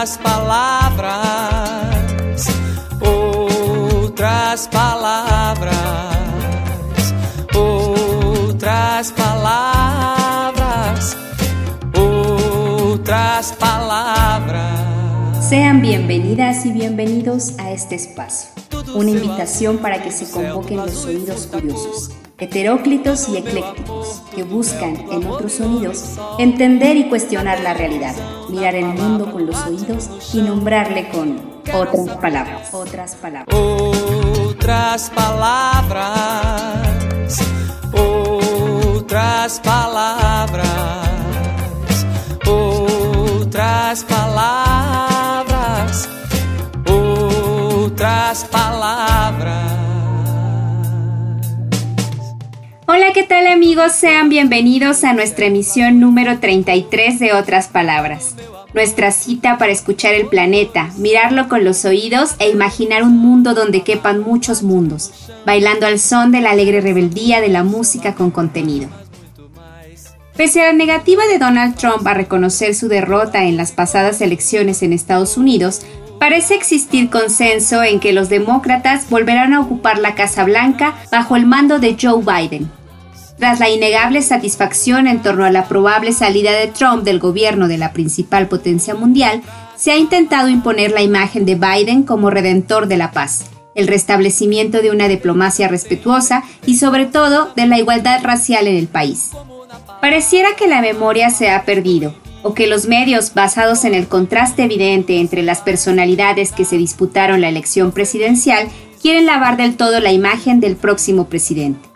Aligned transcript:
Otras 0.00 0.16
palabras, 0.16 1.68
otras 3.02 4.68
palabras, 4.68 5.74
otras 7.54 9.12
palabras, 9.12 9.98
otras 11.94 13.52
palabras. 13.52 15.46
Sean 15.46 15.82
bienvenidas 15.82 16.64
y 16.64 16.72
bienvenidos 16.72 17.58
a 17.58 17.70
este 17.70 17.96
espacio, 17.96 18.48
una 18.94 19.10
invitación 19.10 19.76
para 19.80 20.02
que 20.02 20.10
se 20.10 20.30
convoquen 20.30 20.78
los 20.78 21.04
oídos 21.04 21.46
curiosos 21.46 22.10
heteróclitos 22.40 23.28
y 23.28 23.36
eclécticos, 23.36 24.22
que 24.34 24.42
buscan 24.42 24.96
en 25.10 25.26
otros 25.26 25.52
sonidos 25.52 26.18
entender 26.38 26.96
y 26.96 27.08
cuestionar 27.08 27.60
la 27.60 27.74
realidad, 27.74 28.14
mirar 28.48 28.74
el 28.74 28.86
mundo 28.86 29.30
con 29.30 29.46
los 29.46 29.56
oídos 29.66 30.08
y 30.34 30.42
nombrarle 30.42 31.08
con 31.10 31.40
otras 31.72 32.16
palabras. 32.16 32.72
Otras 32.72 33.14
palabras. 33.16 33.54
Otras 33.54 35.10
palabras. 35.10 36.80
Otras 37.92 39.60
palabras. 39.60 41.09
Tal 53.30 53.46
amigos? 53.46 53.92
Sean 53.92 54.28
bienvenidos 54.28 55.04
a 55.04 55.12
nuestra 55.12 55.46
emisión 55.46 56.00
número 56.00 56.40
33 56.40 57.20
de 57.20 57.32
Otras 57.32 57.68
Palabras. 57.68 58.34
Nuestra 58.74 59.12
cita 59.12 59.56
para 59.56 59.70
escuchar 59.70 60.14
el 60.14 60.26
planeta, 60.26 60.90
mirarlo 60.98 61.48
con 61.48 61.62
los 61.62 61.84
oídos 61.84 62.34
e 62.40 62.50
imaginar 62.50 63.04
un 63.04 63.16
mundo 63.16 63.54
donde 63.54 63.82
quepan 63.82 64.18
muchos 64.18 64.64
mundos, 64.64 65.12
bailando 65.46 65.86
al 65.86 66.00
son 66.00 66.32
de 66.32 66.40
la 66.40 66.50
alegre 66.50 66.80
rebeldía 66.80 67.40
de 67.40 67.50
la 67.50 67.62
música 67.62 68.16
con 68.16 68.32
contenido. 68.32 68.88
Pese 70.36 70.62
a 70.62 70.66
la 70.66 70.72
negativa 70.72 71.24
de 71.28 71.38
Donald 71.38 71.76
Trump 71.76 72.04
a 72.08 72.14
reconocer 72.14 72.74
su 72.74 72.88
derrota 72.88 73.44
en 73.44 73.56
las 73.56 73.70
pasadas 73.70 74.20
elecciones 74.22 74.82
en 74.82 74.92
Estados 74.92 75.36
Unidos, 75.36 75.82
Parece 76.18 76.54
existir 76.54 77.08
consenso 77.08 77.82
en 77.82 77.98
que 77.98 78.12
los 78.12 78.28
demócratas 78.28 79.08
volverán 79.08 79.54
a 79.54 79.60
ocupar 79.60 79.98
la 79.98 80.14
Casa 80.14 80.44
Blanca 80.44 80.94
bajo 81.10 81.34
el 81.34 81.46
mando 81.46 81.78
de 81.78 81.96
Joe 81.98 82.22
Biden, 82.22 82.70
tras 83.40 83.58
la 83.58 83.70
innegable 83.70 84.20
satisfacción 84.20 85.06
en 85.06 85.22
torno 85.22 85.46
a 85.46 85.50
la 85.50 85.66
probable 85.66 86.12
salida 86.12 86.52
de 86.52 86.66
Trump 86.66 87.04
del 87.04 87.18
gobierno 87.18 87.68
de 87.68 87.78
la 87.78 87.94
principal 87.94 88.48
potencia 88.48 88.94
mundial, 88.94 89.40
se 89.76 89.92
ha 89.92 89.96
intentado 89.96 90.50
imponer 90.50 90.92
la 90.92 91.00
imagen 91.00 91.46
de 91.46 91.54
Biden 91.54 92.02
como 92.02 92.28
redentor 92.28 92.86
de 92.86 92.98
la 92.98 93.12
paz, 93.12 93.46
el 93.74 93.88
restablecimiento 93.88 94.82
de 94.82 94.90
una 94.90 95.08
diplomacia 95.08 95.68
respetuosa 95.68 96.44
y 96.66 96.76
sobre 96.76 97.06
todo 97.06 97.50
de 97.56 97.66
la 97.66 97.78
igualdad 97.78 98.22
racial 98.22 98.66
en 98.66 98.76
el 98.76 98.88
país. 98.88 99.30
Pareciera 100.02 100.50
que 100.54 100.68
la 100.68 100.82
memoria 100.82 101.30
se 101.30 101.48
ha 101.48 101.64
perdido, 101.64 102.14
o 102.42 102.52
que 102.52 102.66
los 102.66 102.88
medios, 102.88 103.32
basados 103.32 103.86
en 103.86 103.94
el 103.94 104.06
contraste 104.06 104.64
evidente 104.64 105.18
entre 105.18 105.42
las 105.42 105.62
personalidades 105.62 106.52
que 106.52 106.66
se 106.66 106.76
disputaron 106.76 107.40
la 107.40 107.48
elección 107.48 107.92
presidencial, 107.92 108.68
quieren 109.00 109.24
lavar 109.24 109.56
del 109.56 109.78
todo 109.78 109.98
la 110.00 110.12
imagen 110.12 110.60
del 110.60 110.76
próximo 110.76 111.30
presidente. 111.30 111.89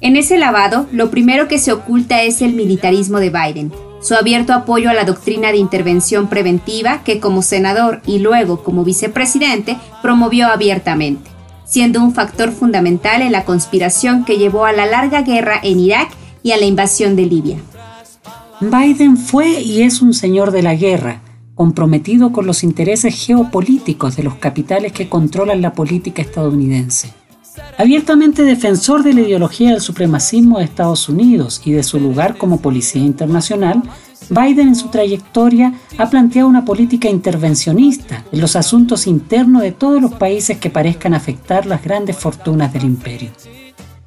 En 0.00 0.16
ese 0.16 0.38
lavado, 0.38 0.86
lo 0.92 1.10
primero 1.10 1.48
que 1.48 1.58
se 1.58 1.72
oculta 1.72 2.22
es 2.22 2.42
el 2.42 2.54
militarismo 2.54 3.18
de 3.18 3.30
Biden, 3.30 3.72
su 4.00 4.14
abierto 4.14 4.54
apoyo 4.54 4.88
a 4.88 4.94
la 4.94 5.04
doctrina 5.04 5.52
de 5.52 5.58
intervención 5.58 6.28
preventiva 6.28 7.02
que 7.04 7.20
como 7.20 7.42
senador 7.42 8.00
y 8.06 8.18
luego 8.18 8.62
como 8.62 8.82
vicepresidente 8.82 9.76
promovió 10.00 10.46
abiertamente, 10.46 11.30
siendo 11.66 12.02
un 12.02 12.14
factor 12.14 12.50
fundamental 12.50 13.20
en 13.20 13.32
la 13.32 13.44
conspiración 13.44 14.24
que 14.24 14.38
llevó 14.38 14.64
a 14.64 14.72
la 14.72 14.86
larga 14.86 15.22
guerra 15.22 15.60
en 15.62 15.80
Irak 15.80 16.08
y 16.42 16.52
a 16.52 16.56
la 16.56 16.64
invasión 16.64 17.14
de 17.14 17.26
Libia. 17.26 17.58
Biden 18.60 19.16
fue 19.16 19.60
y 19.60 19.82
es 19.82 20.00
un 20.00 20.14
señor 20.14 20.50
de 20.50 20.62
la 20.62 20.74
guerra, 20.74 21.20
comprometido 21.54 22.32
con 22.32 22.46
los 22.46 22.62
intereses 22.64 23.14
geopolíticos 23.26 24.16
de 24.16 24.22
los 24.22 24.36
capitales 24.36 24.92
que 24.92 25.10
controlan 25.10 25.60
la 25.60 25.74
política 25.74 26.22
estadounidense. 26.22 27.19
Abiertamente 27.78 28.42
defensor 28.42 29.02
de 29.02 29.14
la 29.14 29.22
ideología 29.22 29.70
del 29.70 29.80
supremacismo 29.80 30.58
de 30.58 30.64
Estados 30.64 31.08
Unidos 31.08 31.62
y 31.64 31.72
de 31.72 31.82
su 31.82 31.98
lugar 31.98 32.36
como 32.36 32.60
policía 32.60 33.02
internacional, 33.02 33.82
Biden 34.28 34.68
en 34.68 34.76
su 34.76 34.88
trayectoria 34.88 35.74
ha 35.98 36.08
planteado 36.08 36.48
una 36.48 36.64
política 36.64 37.08
intervencionista 37.08 38.24
en 38.30 38.40
los 38.40 38.54
asuntos 38.54 39.06
internos 39.06 39.62
de 39.62 39.72
todos 39.72 40.00
los 40.00 40.12
países 40.14 40.58
que 40.58 40.70
parezcan 40.70 41.14
afectar 41.14 41.66
las 41.66 41.82
grandes 41.82 42.16
fortunas 42.16 42.72
del 42.72 42.84
imperio. 42.84 43.30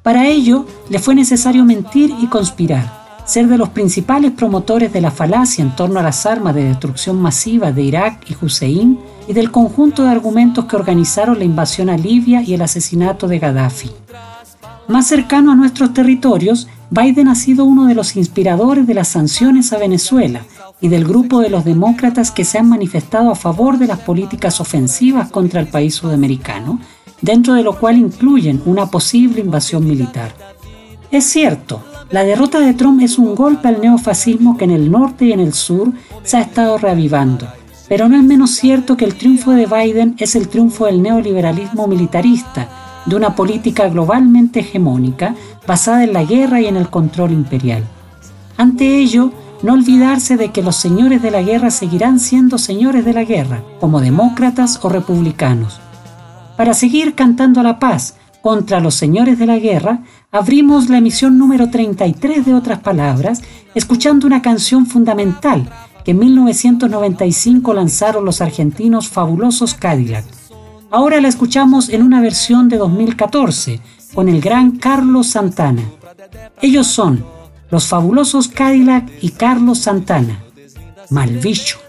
Para 0.02 0.26
ello, 0.28 0.66
le 0.88 0.98
fue 0.98 1.14
necesario 1.14 1.64
mentir 1.64 2.14
y 2.20 2.26
conspirar, 2.26 3.22
ser 3.26 3.48
de 3.48 3.58
los 3.58 3.70
principales 3.70 4.32
promotores 4.32 4.92
de 4.92 5.00
la 5.00 5.10
falacia 5.10 5.62
en 5.62 5.74
torno 5.74 6.00
a 6.00 6.02
las 6.02 6.26
armas 6.26 6.54
de 6.54 6.64
destrucción 6.64 7.20
masiva 7.20 7.72
de 7.72 7.82
Irak 7.82 8.30
y 8.30 8.36
Hussein 8.42 8.98
y 9.28 9.32
del 9.32 9.50
conjunto 9.50 10.04
de 10.04 10.10
argumentos 10.10 10.64
que 10.66 10.76
organizaron 10.76 11.38
la 11.38 11.44
invasión 11.44 11.88
a 11.88 11.96
Libia 11.96 12.42
y 12.42 12.54
el 12.54 12.62
asesinato 12.62 13.28
de 13.28 13.38
Gaddafi. 13.38 13.90
Más 14.86 15.06
cercano 15.06 15.52
a 15.52 15.56
nuestros 15.56 15.94
territorios, 15.94 16.68
Biden 16.90 17.28
ha 17.28 17.34
sido 17.34 17.64
uno 17.64 17.86
de 17.86 17.94
los 17.94 18.16
inspiradores 18.16 18.86
de 18.86 18.94
las 18.94 19.08
sanciones 19.08 19.72
a 19.72 19.78
Venezuela 19.78 20.42
y 20.80 20.88
del 20.88 21.04
grupo 21.04 21.40
de 21.40 21.48
los 21.48 21.64
demócratas 21.64 22.30
que 22.30 22.44
se 22.44 22.58
han 22.58 22.68
manifestado 22.68 23.30
a 23.30 23.34
favor 23.34 23.78
de 23.78 23.86
las 23.86 24.00
políticas 24.00 24.60
ofensivas 24.60 25.30
contra 25.30 25.60
el 25.60 25.68
país 25.68 25.94
sudamericano, 25.94 26.80
dentro 27.22 27.54
de 27.54 27.62
lo 27.62 27.78
cual 27.78 27.96
incluyen 27.96 28.60
una 28.66 28.86
posible 28.86 29.40
invasión 29.40 29.86
militar. 29.86 30.34
Es 31.10 31.24
cierto, 31.24 31.82
la 32.10 32.24
derrota 32.24 32.60
de 32.60 32.74
Trump 32.74 33.00
es 33.00 33.18
un 33.18 33.34
golpe 33.34 33.68
al 33.68 33.80
neofascismo 33.80 34.58
que 34.58 34.64
en 34.64 34.72
el 34.72 34.90
norte 34.90 35.24
y 35.24 35.32
en 35.32 35.40
el 35.40 35.54
sur 35.54 35.92
se 36.22 36.36
ha 36.36 36.40
estado 36.42 36.76
reavivando. 36.76 37.48
Pero 37.88 38.08
no 38.08 38.16
es 38.16 38.22
menos 38.22 38.52
cierto 38.52 38.96
que 38.96 39.04
el 39.04 39.14
triunfo 39.14 39.50
de 39.52 39.66
Biden 39.66 40.14
es 40.18 40.36
el 40.36 40.48
triunfo 40.48 40.86
del 40.86 41.02
neoliberalismo 41.02 41.86
militarista, 41.86 42.68
de 43.04 43.16
una 43.16 43.34
política 43.34 43.88
globalmente 43.88 44.60
hegemónica 44.60 45.34
basada 45.66 46.04
en 46.04 46.14
la 46.14 46.24
guerra 46.24 46.60
y 46.60 46.66
en 46.66 46.76
el 46.76 46.88
control 46.88 47.32
imperial. 47.32 47.84
Ante 48.56 48.98
ello, 48.98 49.32
no 49.62 49.74
olvidarse 49.74 50.36
de 50.36 50.50
que 50.50 50.62
los 50.62 50.76
señores 50.76 51.22
de 51.22 51.30
la 51.30 51.42
guerra 51.42 51.70
seguirán 51.70 52.18
siendo 52.20 52.58
señores 52.58 53.04
de 53.04 53.12
la 53.12 53.24
guerra, 53.24 53.62
como 53.80 54.00
demócratas 54.00 54.80
o 54.82 54.88
republicanos. 54.88 55.80
Para 56.56 56.74
seguir 56.74 57.14
cantando 57.14 57.62
la 57.62 57.78
paz 57.78 58.16
contra 58.42 58.80
los 58.80 58.94
señores 58.94 59.38
de 59.38 59.46
la 59.46 59.58
guerra, 59.58 60.00
abrimos 60.30 60.88
la 60.88 60.98
emisión 60.98 61.38
número 61.38 61.70
33 61.70 62.44
de 62.44 62.54
Otras 62.54 62.80
Palabras, 62.80 63.42
escuchando 63.74 64.26
una 64.26 64.42
canción 64.42 64.86
fundamental 64.86 65.68
que 66.04 66.10
en 66.10 66.18
1995 66.18 67.74
lanzaron 67.74 68.24
los 68.24 68.40
argentinos 68.40 69.08
Fabulosos 69.08 69.74
Cadillac. 69.74 70.24
Ahora 70.90 71.20
la 71.20 71.28
escuchamos 71.28 71.88
en 71.88 72.02
una 72.02 72.20
versión 72.20 72.68
de 72.68 72.76
2014 72.76 73.80
con 74.14 74.28
el 74.28 74.40
gran 74.40 74.72
Carlos 74.78 75.28
Santana. 75.28 75.82
Ellos 76.62 76.86
son 76.86 77.24
los 77.70 77.86
Fabulosos 77.86 78.48
Cadillac 78.48 79.10
y 79.20 79.30
Carlos 79.30 79.78
Santana. 79.78 80.44
Malvicho. 81.10 81.83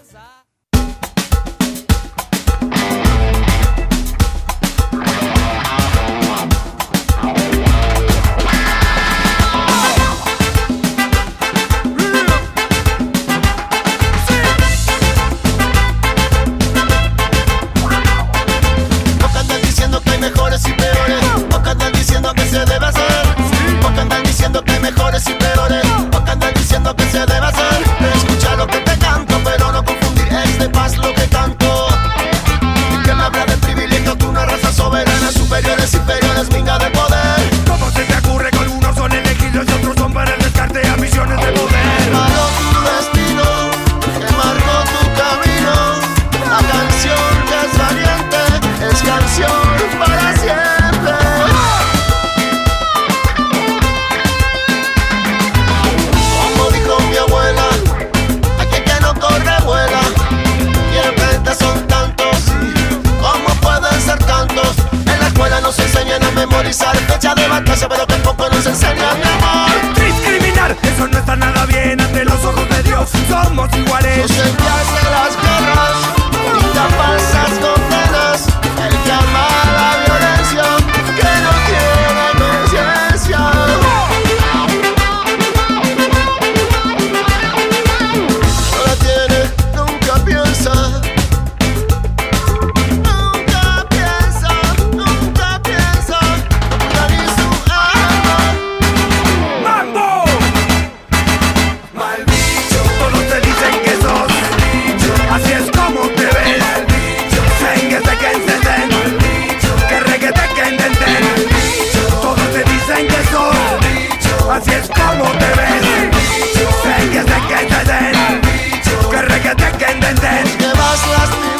last 121.04 121.40
night 121.40 121.55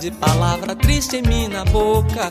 de 0.00 0.10
palavra 0.10 0.76
triste 0.76 1.16
em 1.16 1.48
na 1.48 1.64
boca. 1.64 2.30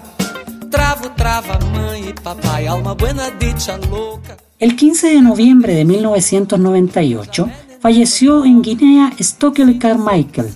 Travo, 0.69 1.10
trava, 1.10 1.57
mãe 1.74 2.10
e 2.10 2.13
papai, 2.13 2.68
alma 2.68 2.94
buena 2.94 3.31
dicha 3.31 3.77
louca. 3.89 4.38
El 4.60 4.75
15 4.75 5.10
de 5.10 5.22
noviembre 5.22 5.74
de 5.74 5.86
1998 5.86 7.50
falleció 7.80 8.45
en 8.45 8.62
Guinea 8.62 9.12
Stokely 9.19 9.80
Carmichael, 9.80 10.50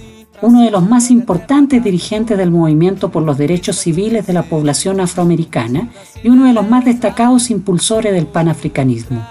uno 0.44 0.62
de 0.62 0.69
los 0.69 0.88
más 0.88 1.10
importantes 1.10 1.83
dirigentes 1.83 2.38
del 2.38 2.51
movimiento 2.51 3.10
por 3.10 3.24
los 3.24 3.38
derechos 3.39 3.77
civiles 3.77 4.27
de 4.27 4.33
la 4.33 4.44
población 4.44 5.01
afroamericana 5.01 5.89
y 6.24 6.30
uno 6.30 6.45
de 6.45 6.54
los 6.54 6.69
más 6.69 6.86
destacados 6.86 7.50
impulsores 7.50 8.13
del 8.13 8.27
panafricanismo. 8.27 9.25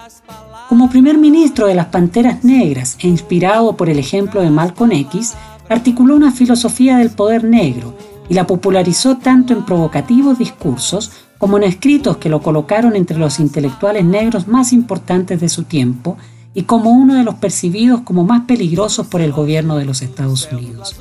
Como 0.68 0.90
primer 0.90 1.16
ministro 1.16 1.66
de 1.66 1.74
las 1.74 1.86
Panteras 1.86 2.44
Negras 2.44 2.98
e 3.00 3.06
inspirado 3.06 3.76
por 3.76 3.88
el 3.88 3.98
ejemplo 3.98 4.42
de 4.42 4.50
Malcolm 4.50 4.92
X, 4.92 5.34
articuló 5.68 6.14
una 6.16 6.32
filosofía 6.32 6.98
del 6.98 7.10
poder 7.10 7.44
negro 7.44 7.94
y 8.28 8.34
la 8.34 8.46
popularizó 8.46 9.16
tanto 9.16 9.52
en 9.52 9.64
provocativos 9.64 10.38
discursos 10.38 11.10
como 11.38 11.56
en 11.56 11.64
escritos 11.64 12.16
que 12.18 12.28
lo 12.28 12.42
colocaron 12.42 12.96
entre 12.96 13.18
los 13.18 13.38
intelectuales 13.38 14.04
negros 14.04 14.48
más 14.48 14.72
importantes 14.72 15.40
de 15.40 15.48
su 15.48 15.64
tiempo 15.64 16.16
y 16.54 16.62
como 16.62 16.90
uno 16.90 17.14
de 17.14 17.24
los 17.24 17.36
percibidos 17.36 18.00
como 18.00 18.24
más 18.24 18.42
peligrosos 18.42 19.06
por 19.06 19.20
el 19.20 19.32
gobierno 19.32 19.76
de 19.76 19.84
los 19.84 20.02
Estados 20.02 20.48
Unidos. 20.50 20.96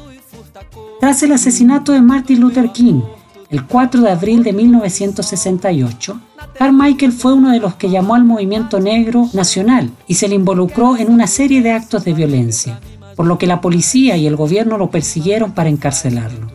Tras 1.00 1.24
el 1.24 1.32
asesinato 1.32 1.92
de 1.92 2.02
Martin 2.02 2.40
Luther 2.40 2.72
King, 2.72 3.02
el 3.50 3.66
4 3.66 4.02
de 4.02 4.12
abril 4.12 4.44
de 4.44 4.54
1968, 4.54 6.20
Carmichael 6.58 7.12
fue 7.12 7.34
uno 7.34 7.52
de 7.52 7.60
los 7.60 7.76
que 7.76 7.90
llamó 7.90 8.16
al 8.16 8.26
movimiento 8.26 8.80
negro 8.80 9.30
nacional 9.34 9.92
y 10.08 10.16
se 10.16 10.28
le 10.28 10.36
involucró 10.36 10.98
en 10.98 11.12
una 11.12 11.28
serie 11.28 11.62
de 11.62 11.72
actos 11.72 12.04
de 12.04 12.14
violencia, 12.14 12.80
por 13.18 13.26
lo 13.26 13.38
que 13.40 13.48
la 13.48 13.60
policía 13.60 14.16
y 14.16 14.28
el 14.28 14.38
gobierno 14.38 14.78
lo 14.78 14.92
persiguieron 14.92 15.52
para 15.52 15.70
encarcelarlo. 15.70 16.48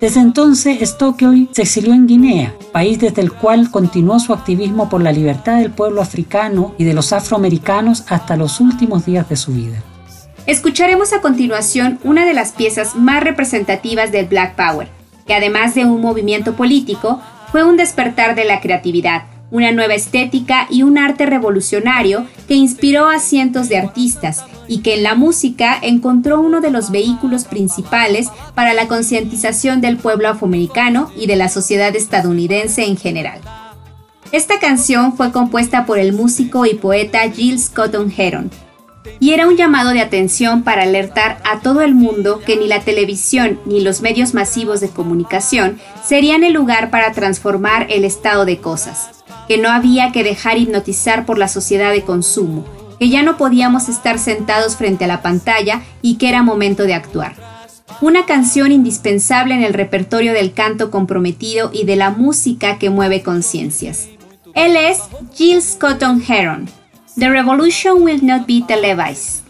Desde 0.00 0.20
entonces, 0.20 0.80
Stokely 0.80 1.50
se 1.52 1.62
exilió 1.62 1.92
en 1.92 2.06
Guinea, 2.06 2.54
país 2.72 2.98
desde 2.98 3.20
el 3.20 3.32
cual 3.32 3.70
continuó 3.70 4.18
su 4.18 4.32
activismo 4.32 4.88
por 4.88 5.02
la 5.02 5.12
libertad 5.12 5.58
del 5.58 5.70
pueblo 5.70 6.00
africano 6.00 6.74
y 6.78 6.84
de 6.84 6.94
los 6.94 7.12
afroamericanos 7.12 8.04
hasta 8.08 8.38
los 8.38 8.60
últimos 8.60 9.04
días 9.04 9.28
de 9.28 9.36
su 9.36 9.52
vida. 9.52 9.82
Escucharemos 10.46 11.12
a 11.12 11.20
continuación 11.20 11.98
una 12.02 12.24
de 12.24 12.32
las 12.32 12.52
piezas 12.52 12.96
más 12.96 13.22
representativas 13.22 14.10
del 14.10 14.24
Black 14.24 14.56
Power, 14.56 14.88
que 15.26 15.34
además 15.34 15.74
de 15.74 15.84
un 15.84 16.00
movimiento 16.00 16.54
político, 16.54 17.20
fue 17.52 17.62
un 17.62 17.76
despertar 17.76 18.34
de 18.34 18.46
la 18.46 18.62
creatividad, 18.62 19.24
una 19.50 19.72
nueva 19.72 19.94
estética 19.94 20.66
y 20.70 20.82
un 20.82 20.98
arte 20.98 21.26
revolucionario 21.26 22.26
que 22.46 22.54
inspiró 22.54 23.08
a 23.08 23.18
cientos 23.18 23.68
de 23.68 23.78
artistas 23.78 24.44
y 24.68 24.82
que 24.82 24.94
en 24.94 25.02
la 25.02 25.14
música 25.14 25.78
encontró 25.82 26.40
uno 26.40 26.60
de 26.60 26.70
los 26.70 26.90
vehículos 26.90 27.44
principales 27.44 28.28
para 28.54 28.74
la 28.74 28.86
concientización 28.86 29.80
del 29.80 29.96
pueblo 29.96 30.28
afroamericano 30.28 31.10
y 31.16 31.26
de 31.26 31.36
la 31.36 31.48
sociedad 31.48 31.94
estadounidense 31.96 32.84
en 32.84 32.96
general. 32.96 33.40
Esta 34.32 34.60
canción 34.60 35.16
fue 35.16 35.32
compuesta 35.32 35.86
por 35.86 35.98
el 35.98 36.12
músico 36.12 36.64
y 36.64 36.74
poeta 36.74 37.28
Giles 37.30 37.68
Cotton 37.68 38.12
Heron, 38.16 38.50
y 39.18 39.32
era 39.32 39.48
un 39.48 39.56
llamado 39.56 39.90
de 39.90 40.00
atención 40.00 40.62
para 40.62 40.82
alertar 40.82 41.40
a 41.44 41.60
todo 41.60 41.80
el 41.80 41.94
mundo 41.94 42.40
que 42.44 42.56
ni 42.56 42.68
la 42.68 42.80
televisión 42.80 43.58
ni 43.64 43.80
los 43.80 44.02
medios 44.02 44.34
masivos 44.34 44.80
de 44.80 44.90
comunicación 44.90 45.80
serían 46.04 46.44
el 46.44 46.52
lugar 46.52 46.90
para 46.90 47.12
transformar 47.12 47.86
el 47.90 48.04
estado 48.04 48.44
de 48.44 48.58
cosas, 48.58 49.19
que 49.50 49.58
no 49.58 49.68
había 49.68 50.12
que 50.12 50.22
dejar 50.22 50.58
hipnotizar 50.58 51.26
por 51.26 51.36
la 51.36 51.48
sociedad 51.48 51.90
de 51.90 52.04
consumo, 52.04 52.64
que 53.00 53.08
ya 53.08 53.24
no 53.24 53.36
podíamos 53.36 53.88
estar 53.88 54.20
sentados 54.20 54.76
frente 54.76 55.06
a 55.06 55.08
la 55.08 55.22
pantalla 55.22 55.82
y 56.02 56.18
que 56.18 56.28
era 56.28 56.44
momento 56.44 56.84
de 56.84 56.94
actuar. 56.94 57.34
Una 58.00 58.26
canción 58.26 58.70
indispensable 58.70 59.54
en 59.54 59.64
el 59.64 59.74
repertorio 59.74 60.34
del 60.34 60.52
canto 60.52 60.92
comprometido 60.92 61.70
y 61.72 61.84
de 61.84 61.96
la 61.96 62.10
música 62.10 62.78
que 62.78 62.90
mueve 62.90 63.24
conciencias. 63.24 64.08
Él 64.54 64.76
es 64.76 65.00
Giles 65.34 65.76
Cotton 65.80 66.22
Heron. 66.22 66.68
The 67.18 67.30
revolution 67.30 68.04
will 68.04 68.24
not 68.24 68.46
be 68.46 68.62
televised. 68.68 69.49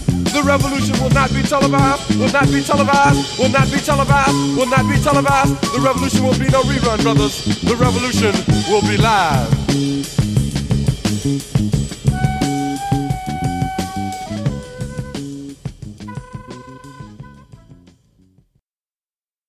The 0.31 0.41
revolution 0.43 0.97
will 1.03 1.09
not 1.09 1.29
be 1.33 1.43
televised, 1.43 2.17
will 2.17 2.31
not 2.31 2.47
be 2.47 2.63
televised, 2.63 3.37
will 3.37 3.49
not 3.49 3.69
be 3.69 3.79
televised, 3.79 4.57
will 4.57 4.65
not 4.65 4.87
be 4.89 4.97
televised. 4.97 5.53
The 5.73 5.81
revolution 5.81 6.23
will 6.23 6.39
be 6.39 6.47
no 6.47 6.63
rerun, 6.63 7.03
brothers. 7.03 7.43
The 7.61 7.75
revolution 7.75 8.33
will 8.71 8.81
be 8.81 8.97
live. 8.97 9.51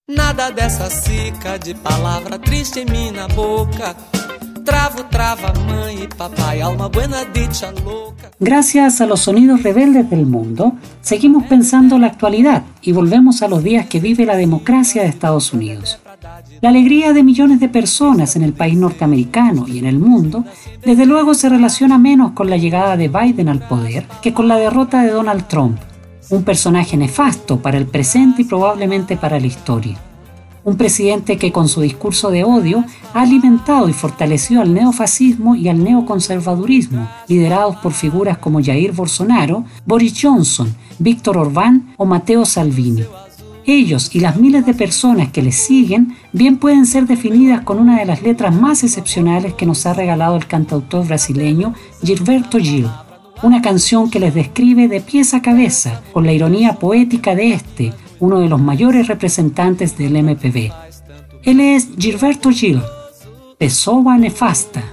Nada 0.08 0.50
dessa 0.50 0.90
cica 0.90 1.58
de 1.58 1.74
palavra 1.74 2.38
triste 2.38 2.80
em 2.80 2.86
minha 2.86 3.28
boca. 3.28 3.94
E. 4.62 6.08
Gracias 8.38 9.00
a 9.00 9.06
los 9.06 9.20
sonidos 9.20 9.62
rebeldes 9.62 10.08
del 10.10 10.26
mundo, 10.26 10.74
seguimos 11.00 11.44
pensando 11.44 11.98
la 11.98 12.08
actualidad 12.08 12.62
y 12.80 12.92
volvemos 12.92 13.42
a 13.42 13.48
los 13.48 13.62
días 13.64 13.86
que 13.86 14.00
vive 14.00 14.24
la 14.24 14.36
democracia 14.36 15.02
de 15.02 15.08
Estados 15.08 15.52
Unidos. 15.52 15.98
La 16.60 16.68
alegría 16.68 17.12
de 17.12 17.22
millones 17.22 17.60
de 17.60 17.68
personas 17.68 18.36
en 18.36 18.42
el 18.42 18.52
país 18.52 18.76
norteamericano 18.76 19.66
y 19.66 19.78
en 19.78 19.86
el 19.86 19.98
mundo, 19.98 20.44
desde 20.84 21.06
luego 21.06 21.34
se 21.34 21.48
relaciona 21.48 21.98
menos 21.98 22.32
con 22.32 22.48
la 22.48 22.56
llegada 22.56 22.96
de 22.96 23.08
Biden 23.08 23.48
al 23.48 23.66
poder 23.66 24.06
que 24.22 24.32
con 24.32 24.46
la 24.48 24.56
derrota 24.56 25.02
de 25.02 25.10
Donald 25.10 25.48
Trump, 25.48 25.78
un 26.30 26.44
personaje 26.44 26.96
nefasto 26.96 27.60
para 27.60 27.78
el 27.78 27.86
presente 27.86 28.42
y 28.42 28.44
probablemente 28.44 29.16
para 29.16 29.40
la 29.40 29.46
historia. 29.46 29.98
Un 30.64 30.76
presidente 30.76 31.38
que 31.38 31.50
con 31.50 31.68
su 31.68 31.80
discurso 31.80 32.30
de 32.30 32.44
odio 32.44 32.84
ha 33.14 33.22
alimentado 33.22 33.88
y 33.88 33.92
fortalecido 33.92 34.62
al 34.62 34.72
neofascismo 34.72 35.56
y 35.56 35.68
al 35.68 35.82
neoconservadurismo, 35.82 37.08
liderados 37.26 37.76
por 37.76 37.92
figuras 37.92 38.38
como 38.38 38.62
Jair 38.62 38.92
Bolsonaro, 38.92 39.64
Boris 39.84 40.14
Johnson, 40.20 40.72
Víctor 41.00 41.36
Orbán 41.36 41.94
o 41.96 42.04
Matteo 42.04 42.44
Salvini. 42.44 43.02
Ellos 43.64 44.14
y 44.14 44.20
las 44.20 44.36
miles 44.36 44.64
de 44.64 44.74
personas 44.74 45.30
que 45.30 45.42
les 45.42 45.56
siguen 45.56 46.16
bien 46.32 46.58
pueden 46.58 46.86
ser 46.86 47.06
definidas 47.06 47.62
con 47.62 47.78
una 47.78 47.98
de 47.98 48.06
las 48.06 48.22
letras 48.22 48.54
más 48.54 48.84
excepcionales 48.84 49.54
que 49.54 49.66
nos 49.66 49.84
ha 49.86 49.94
regalado 49.94 50.36
el 50.36 50.46
cantautor 50.46 51.06
brasileño 51.06 51.74
Gilberto 52.02 52.58
Gil, 52.58 52.88
una 53.42 53.62
canción 53.62 54.10
que 54.10 54.20
les 54.20 54.34
describe 54.34 54.86
de 54.86 55.00
pies 55.00 55.34
a 55.34 55.42
cabeza 55.42 56.02
con 56.12 56.24
la 56.24 56.32
ironía 56.32 56.74
poética 56.74 57.34
de 57.34 57.52
este, 57.52 57.92
uno 58.22 58.38
de 58.38 58.48
los 58.48 58.60
mayores 58.60 59.08
representantes 59.08 59.98
del 59.98 60.22
MPB. 60.22 60.70
Él 61.42 61.58
es 61.58 61.88
Gilberto 61.98 62.50
Gil, 62.50 62.80
Pessoa 63.58 64.16
Nefasta. 64.16 64.84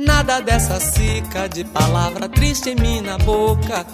Nada 0.00 0.40
dessa 0.40 0.80
cica 0.80 1.46
de 1.46 1.62
palavra 1.62 2.26
triste 2.26 2.70
em 2.70 2.76
boca. 3.22 3.84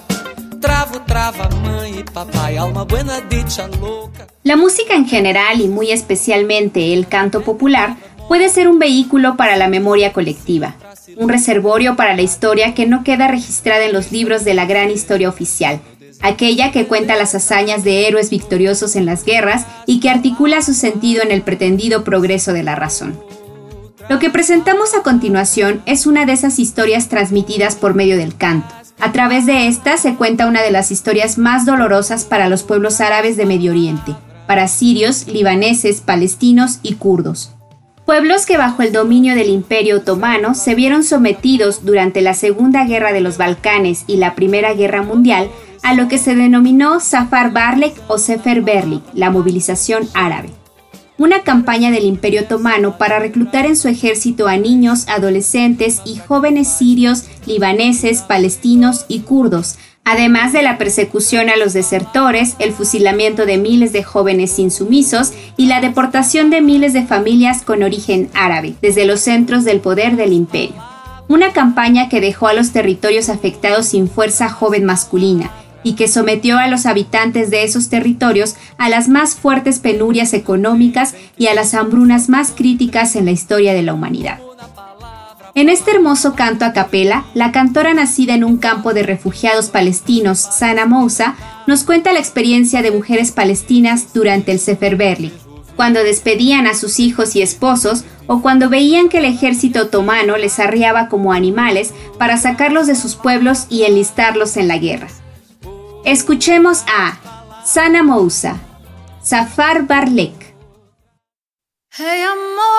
Travo, 0.60 1.00
trava, 1.00 1.48
mãe 1.56 1.98
e 1.98 2.04
papai, 2.04 2.56
alma 2.56 2.84
buena 2.84 3.20
dicha 3.22 3.66
louca. 3.66 4.28
La 4.44 4.54
música 4.54 4.94
en 4.94 5.08
general 5.08 5.60
y 5.60 5.66
muy 5.66 5.90
especialmente 5.90 6.92
el 6.92 7.08
canto 7.08 7.42
popular 7.42 7.96
puede 8.28 8.50
ser 8.50 8.68
un 8.68 8.78
vehículo 8.78 9.36
para 9.36 9.56
la 9.56 9.66
memoria 9.66 10.12
colectiva, 10.12 10.76
un 11.16 11.28
reservorio 11.28 11.96
para 11.96 12.14
la 12.14 12.22
historia 12.22 12.72
que 12.72 12.86
no 12.86 13.02
queda 13.02 13.26
registrada 13.26 13.84
en 13.84 13.92
los 13.92 14.12
libros 14.12 14.44
de 14.44 14.54
la 14.54 14.64
gran 14.64 14.92
historia 14.92 15.28
oficial, 15.28 15.80
aquella 16.22 16.70
que 16.70 16.86
cuenta 16.86 17.16
las 17.16 17.34
hazañas 17.34 17.82
de 17.82 18.06
héroes 18.06 18.30
victoriosos 18.30 18.94
en 18.94 19.06
las 19.06 19.24
guerras 19.24 19.66
y 19.86 19.98
que 19.98 20.10
articula 20.10 20.62
su 20.62 20.72
sentido 20.72 21.24
en 21.24 21.32
el 21.32 21.42
pretendido 21.42 22.04
progreso 22.04 22.52
de 22.52 22.62
la 22.62 22.76
razón. 22.76 23.18
Lo 24.08 24.20
que 24.20 24.30
presentamos 24.30 24.94
a 24.94 25.02
continuación 25.02 25.82
es 25.84 26.06
una 26.06 26.26
de 26.26 26.32
esas 26.32 26.60
historias 26.60 27.08
transmitidas 27.08 27.74
por 27.74 27.94
medio 27.94 28.16
del 28.16 28.36
canto. 28.36 28.72
A 29.00 29.10
través 29.10 29.46
de 29.46 29.66
esta 29.66 29.96
se 29.96 30.14
cuenta 30.14 30.46
una 30.46 30.62
de 30.62 30.70
las 30.70 30.92
historias 30.92 31.38
más 31.38 31.66
dolorosas 31.66 32.24
para 32.24 32.48
los 32.48 32.62
pueblos 32.62 33.00
árabes 33.00 33.36
de 33.36 33.46
Medio 33.46 33.72
Oriente, 33.72 34.14
para 34.46 34.68
sirios, 34.68 35.26
libaneses, 35.26 36.00
palestinos 36.00 36.78
y 36.82 36.94
kurdos. 36.94 37.52
Pueblos 38.04 38.46
que 38.46 38.56
bajo 38.56 38.82
el 38.82 38.92
dominio 38.92 39.34
del 39.34 39.50
Imperio 39.50 39.96
Otomano 39.96 40.54
se 40.54 40.76
vieron 40.76 41.02
sometidos 41.02 41.84
durante 41.84 42.20
la 42.20 42.34
Segunda 42.34 42.84
Guerra 42.84 43.12
de 43.12 43.20
los 43.20 43.38
Balcanes 43.38 44.04
y 44.06 44.18
la 44.18 44.36
Primera 44.36 44.72
Guerra 44.74 45.02
Mundial 45.02 45.50
a 45.82 45.94
lo 45.94 46.06
que 46.06 46.18
se 46.18 46.36
denominó 46.36 47.00
Zafar 47.00 47.52
Barlek 47.52 48.00
o 48.06 48.18
Sefer 48.18 48.62
Berlik, 48.62 49.02
la 49.14 49.30
movilización 49.30 50.08
árabe. 50.14 50.50
Una 51.18 51.42
campaña 51.42 51.90
del 51.90 52.04
Imperio 52.04 52.42
Otomano 52.42 52.98
para 52.98 53.18
reclutar 53.18 53.66
en 53.66 53.76
su 53.76 53.88
ejército 53.88 54.48
a 54.48 54.56
niños, 54.56 55.08
adolescentes 55.08 56.02
y 56.04 56.16
jóvenes 56.16 56.68
sirios, 56.68 57.24
libaneses, 57.46 58.22
palestinos 58.22 59.06
y 59.08 59.20
kurdos, 59.20 59.76
además 60.04 60.52
de 60.52 60.62
la 60.62 60.78
persecución 60.78 61.48
a 61.48 61.56
los 61.56 61.72
desertores, 61.72 62.54
el 62.58 62.72
fusilamiento 62.72 63.46
de 63.46 63.58
miles 63.58 63.92
de 63.92 64.04
jóvenes 64.04 64.58
insumisos 64.58 65.32
y 65.56 65.66
la 65.66 65.80
deportación 65.80 66.50
de 66.50 66.60
miles 66.60 66.92
de 66.92 67.06
familias 67.06 67.62
con 67.62 67.82
origen 67.82 68.30
árabe 68.34 68.74
desde 68.82 69.06
los 69.06 69.20
centros 69.20 69.64
del 69.64 69.80
poder 69.80 70.16
del 70.16 70.32
imperio. 70.32 70.76
Una 71.28 71.52
campaña 71.52 72.08
que 72.08 72.20
dejó 72.20 72.46
a 72.46 72.52
los 72.52 72.70
territorios 72.70 73.30
afectados 73.30 73.86
sin 73.86 74.08
fuerza 74.08 74.48
joven 74.48 74.84
masculina, 74.84 75.50
y 75.86 75.92
que 75.92 76.08
sometió 76.08 76.58
a 76.58 76.66
los 76.66 76.84
habitantes 76.84 77.48
de 77.48 77.62
esos 77.62 77.88
territorios 77.88 78.56
a 78.76 78.88
las 78.88 79.08
más 79.08 79.36
fuertes 79.36 79.78
penurias 79.78 80.34
económicas 80.34 81.14
y 81.38 81.46
a 81.46 81.54
las 81.54 81.74
hambrunas 81.74 82.28
más 82.28 82.50
críticas 82.50 83.14
en 83.14 83.24
la 83.24 83.30
historia 83.30 83.72
de 83.72 83.84
la 83.84 83.94
humanidad. 83.94 84.40
En 85.54 85.68
este 85.68 85.92
hermoso 85.92 86.34
canto 86.34 86.64
a 86.64 86.72
capela, 86.72 87.24
la 87.34 87.52
cantora 87.52 87.94
nacida 87.94 88.34
en 88.34 88.42
un 88.42 88.56
campo 88.56 88.94
de 88.94 89.04
refugiados 89.04 89.68
palestinos, 89.68 90.40
Sana 90.40 90.86
Moussa, 90.86 91.36
nos 91.68 91.84
cuenta 91.84 92.12
la 92.12 92.18
experiencia 92.18 92.82
de 92.82 92.90
mujeres 92.90 93.30
palestinas 93.30 94.12
durante 94.12 94.50
el 94.50 94.58
Seferberli, 94.58 95.32
cuando 95.76 96.02
despedían 96.02 96.66
a 96.66 96.74
sus 96.74 96.98
hijos 96.98 97.36
y 97.36 97.42
esposos 97.42 98.02
o 98.26 98.42
cuando 98.42 98.68
veían 98.68 99.08
que 99.08 99.18
el 99.18 99.24
ejército 99.24 99.82
otomano 99.82 100.36
les 100.36 100.58
arriaba 100.58 101.08
como 101.08 101.32
animales 101.32 101.94
para 102.18 102.38
sacarlos 102.38 102.88
de 102.88 102.96
sus 102.96 103.14
pueblos 103.14 103.66
y 103.70 103.84
enlistarlos 103.84 104.56
en 104.56 104.66
la 104.66 104.78
guerra. 104.78 105.06
Escuchemos 106.14 106.84
a 106.86 107.18
Sana 107.64 108.00
Moussa, 108.00 108.52
Safar 109.20 109.82
Barlek. 109.82 110.54
هيا 111.96 112.34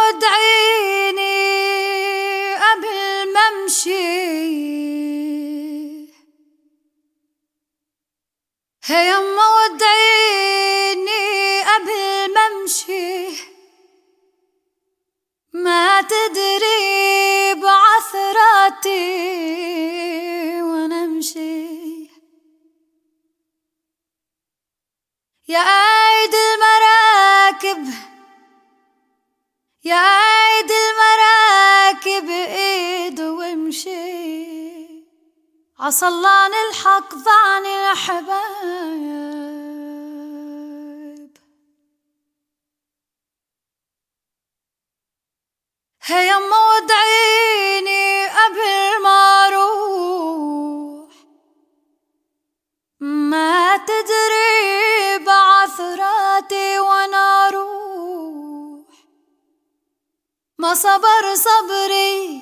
ادعيني 0.09 1.35
قبل 2.55 3.33
ما 3.33 3.39
امشي 3.39 4.07
هيا 8.85 9.19
ادعيني 9.65 11.25
قبل 11.61 12.33
ما 12.33 12.43
امشي 12.47 13.27
ما 15.53 16.01
تدري 16.01 17.53
بعثراتي 17.61 19.01
وأنا 20.61 21.03
أمشي. 21.03 21.96
يا 25.49 25.59
عيد 25.59 26.35
المراكب 26.35 27.93
يا 29.83 29.95
عيد 29.95 30.71
المراكب 30.71 32.29
إيد 32.29 33.21
وامشي. 33.21 34.57
عصلان 35.79 36.51
الحق 36.69 37.15
ضعن 37.15 37.65
الحبايب 37.65 38.27
هيا 46.03 46.37
ودعيني 46.37 48.27
قبل 48.27 49.03
ما 49.03 49.47
أروح. 49.47 50.86
ما 52.99 53.77
تدري 53.77 55.25
بعثراتي 55.25 56.79
وأنا 56.79 57.47
أروح 57.47 58.85
ما 60.57 60.73
صبر 60.73 61.35
صبري 61.35 62.41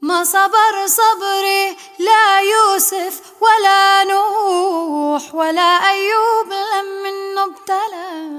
ما 0.00 0.24
صبر 0.24 0.86
صبري 0.86 1.76
لا 1.98 2.40
يوسف 2.40 3.32
ولا 3.40 4.04
نوح 4.04 5.34
ولا 5.34 5.90
أيوب 5.90 6.52
لم 6.52 7.02
منه 7.02 7.44
ابتلى 7.44 8.32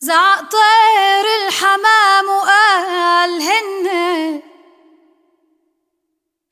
زعق 0.00 0.50
طير 0.50 1.46
الحمام 1.46 2.28
وقال 2.28 3.42
هن 3.42 4.42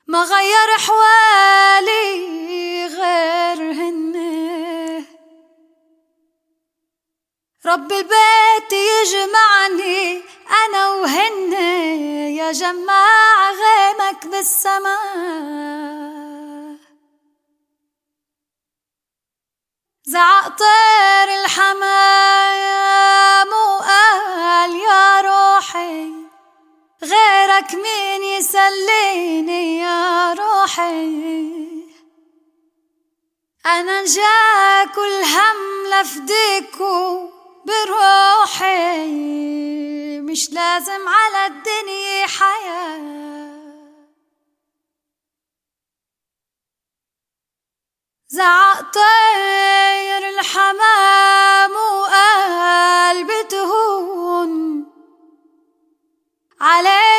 ما 0.06 0.22
غير 0.22 0.78
حوالي 0.78 2.16
غير 2.87 3.72
هن. 3.72 4.16
رب 7.66 7.92
البيت 7.92 8.72
يجمعني 8.72 10.22
أنا 10.64 10.88
وهن. 10.88 11.52
يا 12.37 12.52
جماع 12.52 13.50
غيمك 13.50 14.26
بالسماء. 14.26 14.96
زعق 20.04 20.48
طير 20.59 21.44
الحمام 21.44 22.95
غيرك 27.66 27.74
مين 27.74 28.22
يسليني 28.22 29.79
يا 29.79 30.33
روحي؟ 30.33 31.87
أنا 33.66 34.05
جا 34.05 34.85
كل 34.94 35.22
هم 35.24 35.87
لفديكو 35.92 37.31
بروحي. 37.64 39.07
مش 40.20 40.50
لازم 40.50 41.09
على 41.09 41.46
الدنيا 41.46 42.26
حياة. 42.26 43.16
زعق 48.29 48.92
طير 48.92 50.29
الحمام 50.29 51.72
وقال 51.72 53.24
بتهون 53.24 54.87
علينا 56.61 57.15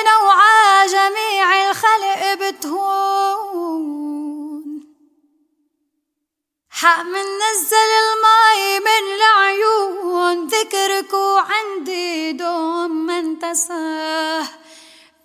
حق 6.88 7.04
من 7.04 7.28
نزل 7.44 7.92
الماي 8.06 8.80
من 8.88 9.04
العيون 9.18 10.48
ذكركو 10.48 11.38
عندي 11.52 12.32
دوم 12.32 13.06
ما 13.06 13.20
انتساه 13.20 14.48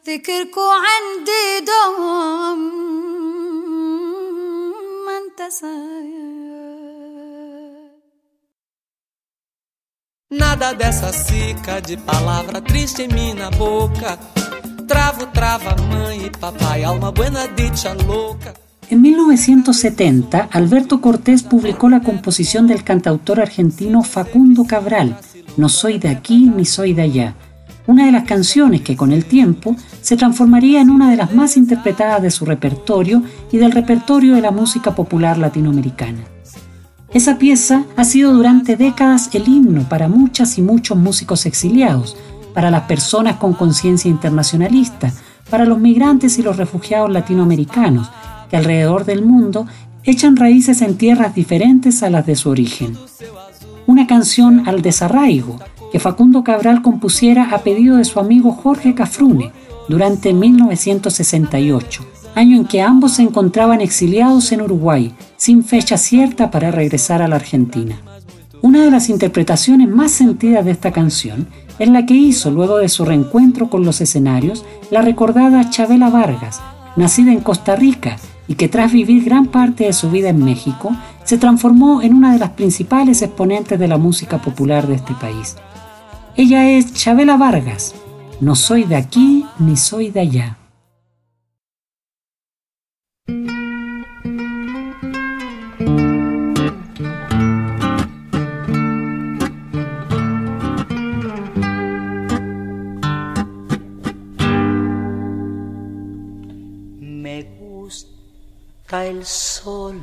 ذكركو 0.06 0.68
عندي 0.86 1.46
دوم 1.66 2.58
ما 5.06 5.16
انتساه 5.18 6.22
Nada 10.42 10.72
dessa 10.72 11.10
cica 11.12 11.74
de 11.88 11.96
palavra 12.10 12.58
triste 12.70 13.02
em 13.02 13.08
minha 13.08 13.50
boca. 13.50 14.10
Travo, 14.90 15.26
trava, 15.26 15.76
mãe 15.92 16.26
e 16.26 16.30
papai, 16.30 16.82
alma 16.84 17.12
buena 17.12 17.46
dicha 17.58 17.92
louca. 17.92 18.71
En 18.92 19.00
1970, 19.00 20.50
Alberto 20.52 21.00
Cortés 21.00 21.42
publicó 21.42 21.88
la 21.88 22.00
composición 22.00 22.66
del 22.66 22.84
cantautor 22.84 23.40
argentino 23.40 24.02
Facundo 24.02 24.64
Cabral, 24.64 25.16
No 25.56 25.70
soy 25.70 25.98
de 25.98 26.10
aquí 26.10 26.52
ni 26.54 26.66
soy 26.66 26.92
de 26.92 27.00
allá, 27.00 27.34
una 27.86 28.04
de 28.04 28.12
las 28.12 28.24
canciones 28.24 28.82
que 28.82 28.94
con 28.94 29.12
el 29.12 29.24
tiempo 29.24 29.76
se 30.02 30.18
transformaría 30.18 30.82
en 30.82 30.90
una 30.90 31.10
de 31.10 31.16
las 31.16 31.32
más 31.32 31.56
interpretadas 31.56 32.20
de 32.20 32.30
su 32.30 32.44
repertorio 32.44 33.22
y 33.50 33.56
del 33.56 33.72
repertorio 33.72 34.34
de 34.34 34.42
la 34.42 34.50
música 34.50 34.94
popular 34.94 35.38
latinoamericana. 35.38 36.24
Esa 37.14 37.38
pieza 37.38 37.86
ha 37.96 38.04
sido 38.04 38.34
durante 38.34 38.76
décadas 38.76 39.30
el 39.32 39.48
himno 39.48 39.88
para 39.88 40.08
muchas 40.08 40.58
y 40.58 40.60
muchos 40.60 40.98
músicos 40.98 41.46
exiliados, 41.46 42.14
para 42.52 42.70
las 42.70 42.82
personas 42.82 43.36
con 43.36 43.54
conciencia 43.54 44.10
internacionalista, 44.10 45.10
para 45.48 45.64
los 45.64 45.78
migrantes 45.78 46.38
y 46.38 46.42
los 46.42 46.58
refugiados 46.58 47.10
latinoamericanos, 47.10 48.10
alrededor 48.56 49.04
del 49.04 49.24
mundo 49.24 49.66
echan 50.04 50.36
raíces 50.36 50.82
en 50.82 50.96
tierras 50.96 51.34
diferentes 51.34 52.02
a 52.02 52.10
las 52.10 52.26
de 52.26 52.36
su 52.36 52.50
origen. 52.50 52.96
Una 53.86 54.06
canción 54.06 54.68
al 54.68 54.82
desarraigo 54.82 55.58
que 55.90 56.00
Facundo 56.00 56.42
Cabral 56.44 56.82
compusiera 56.82 57.50
a 57.50 57.58
pedido 57.58 57.96
de 57.96 58.04
su 58.04 58.18
amigo 58.18 58.52
Jorge 58.52 58.94
Cafrune 58.94 59.52
durante 59.88 60.32
1968 60.32 62.12
año 62.34 62.56
en 62.56 62.64
que 62.64 62.80
ambos 62.80 63.12
se 63.12 63.22
encontraban 63.22 63.80
exiliados 63.80 64.52
en 64.52 64.62
Uruguay, 64.62 65.14
sin 65.36 65.64
fecha 65.64 65.96
cierta 65.96 66.50
para 66.50 66.70
regresar 66.70 67.22
a 67.22 67.28
la 67.28 67.36
Argentina. 67.36 68.00
Una 68.62 68.84
de 68.84 68.90
las 68.90 69.08
interpretaciones 69.08 69.88
más 69.88 70.12
sentidas 70.12 70.64
de 70.64 70.70
esta 70.70 70.92
canción 70.92 71.48
es 71.78 71.88
la 71.88 72.06
que 72.06 72.14
hizo 72.14 72.50
luego 72.50 72.78
de 72.78 72.88
su 72.88 73.04
reencuentro 73.04 73.68
con 73.68 73.84
los 73.84 74.00
escenarios 74.00 74.64
la 74.90 75.02
recordada 75.02 75.68
Chabela 75.68 76.10
Vargas, 76.10 76.60
nacida 76.96 77.32
en 77.32 77.40
Costa 77.40 77.76
Rica 77.76 78.16
y 78.48 78.54
que 78.54 78.68
tras 78.68 78.92
vivir 78.92 79.24
gran 79.24 79.46
parte 79.46 79.84
de 79.84 79.92
su 79.92 80.10
vida 80.10 80.30
en 80.30 80.44
México, 80.44 80.94
se 81.24 81.38
transformó 81.38 82.02
en 82.02 82.14
una 82.14 82.32
de 82.32 82.38
las 82.38 82.50
principales 82.50 83.22
exponentes 83.22 83.78
de 83.78 83.88
la 83.88 83.98
música 83.98 84.40
popular 84.42 84.86
de 84.86 84.96
este 84.96 85.14
país. 85.14 85.56
Ella 86.36 86.70
es 86.70 86.92
Chabela 86.94 87.36
Vargas. 87.36 87.94
No 88.40 88.54
soy 88.54 88.84
de 88.84 88.96
aquí 88.96 89.44
ni 89.58 89.76
soy 89.76 90.10
de 90.10 90.20
allá. 90.20 90.56
El 109.00 109.24
sol 109.24 109.98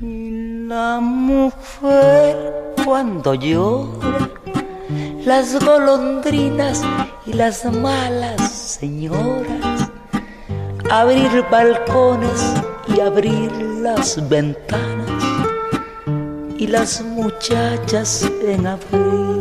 y 0.00 0.66
la 0.66 1.00
mujer 1.00 2.74
cuando 2.84 3.34
llora, 3.34 4.30
las 5.24 5.62
golondrinas 5.62 6.82
y 7.26 7.34
las 7.34 7.66
malas 7.66 8.50
señoras, 8.50 9.90
abrir 10.90 11.44
balcones 11.50 12.54
y 12.96 13.00
abrir 13.00 13.52
las 13.82 14.26
ventanas 14.28 15.24
y 16.56 16.66
las 16.68 17.02
muchachas 17.02 18.30
en 18.42 18.66
abril. 18.66 19.37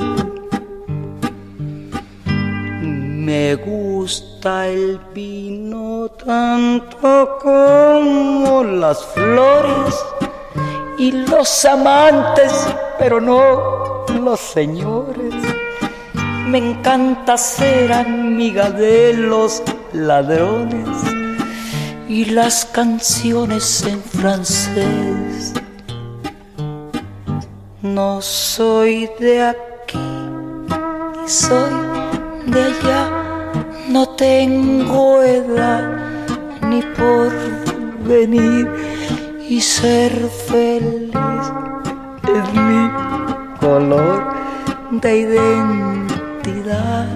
Me 3.27 3.55
gusta 3.55 4.67
el 4.67 5.01
vino 5.13 6.07
tanto 6.07 7.37
como 7.41 8.63
las 8.63 9.03
flores 9.07 9.95
y 10.97 11.11
los 11.11 11.65
amantes, 11.65 12.53
pero 12.97 13.19
no 13.19 14.05
los 14.21 14.39
señores. 14.39 15.35
Me 16.47 16.59
encanta 16.59 17.37
ser 17.37 17.91
amiga 17.91 18.69
de 18.69 19.11
los 19.11 19.61
ladrones 19.91 20.87
y 22.07 22.23
las 22.23 22.63
canciones 22.63 23.83
en 23.83 24.01
francés. 24.03 25.51
No 27.81 28.21
soy 28.21 29.09
de 29.19 29.43
aquí, 29.43 29.99
soy 31.25 31.96
de 32.47 32.63
allá 32.63 33.09
no 33.89 34.07
tengo 34.09 35.21
edad 35.21 35.83
ni 36.69 36.81
por 36.97 37.31
venir 38.07 38.67
y 39.49 39.61
ser 39.61 40.11
feliz 40.47 41.11
es 42.23 42.53
mi 42.53 42.89
color 43.59 44.23
de 44.91 45.19
identidad. 45.19 47.07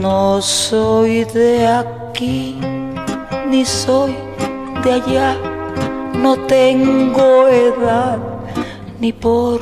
No 0.00 0.40
soy 0.42 1.24
de 1.24 1.66
aquí 1.66 2.58
ni 3.48 3.64
soy 3.64 4.14
de 4.82 4.92
allá, 4.92 5.36
no 6.14 6.36
tengo 6.46 7.48
edad 7.48 8.18
ni 9.00 9.12
por 9.12 9.60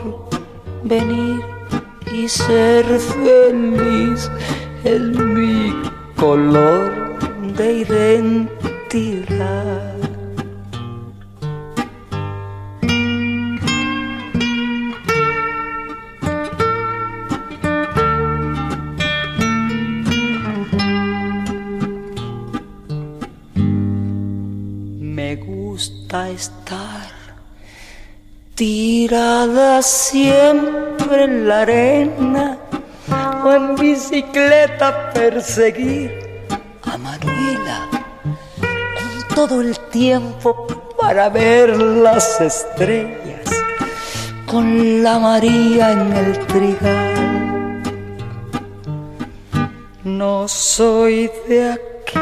venir 0.84 1.49
ser 2.28 2.84
feliz 2.98 4.30
es 4.84 5.00
mi 5.00 5.74
color 6.16 6.90
de 7.56 7.72
identidad. 7.84 9.20
Me 25.00 25.36
gusta 25.36 26.30
estar 26.30 27.10
tirada 28.54 29.80
siempre 29.82 30.89
en 31.14 31.48
la 31.48 31.62
arena 31.62 32.58
o 33.44 33.52
en 33.52 33.74
bicicleta 33.76 35.10
perseguir 35.12 36.12
a 36.82 36.96
Manuela 36.96 37.88
con 38.68 39.34
todo 39.34 39.60
el 39.60 39.78
tiempo 39.90 40.66
para 41.00 41.28
ver 41.28 41.76
las 41.76 42.40
estrellas 42.40 43.48
con 44.46 45.02
la 45.02 45.18
María 45.18 45.92
en 45.92 46.12
el 46.12 46.46
trigal. 46.46 47.82
No 50.04 50.46
soy 50.48 51.30
de 51.48 51.72
aquí 51.72 52.18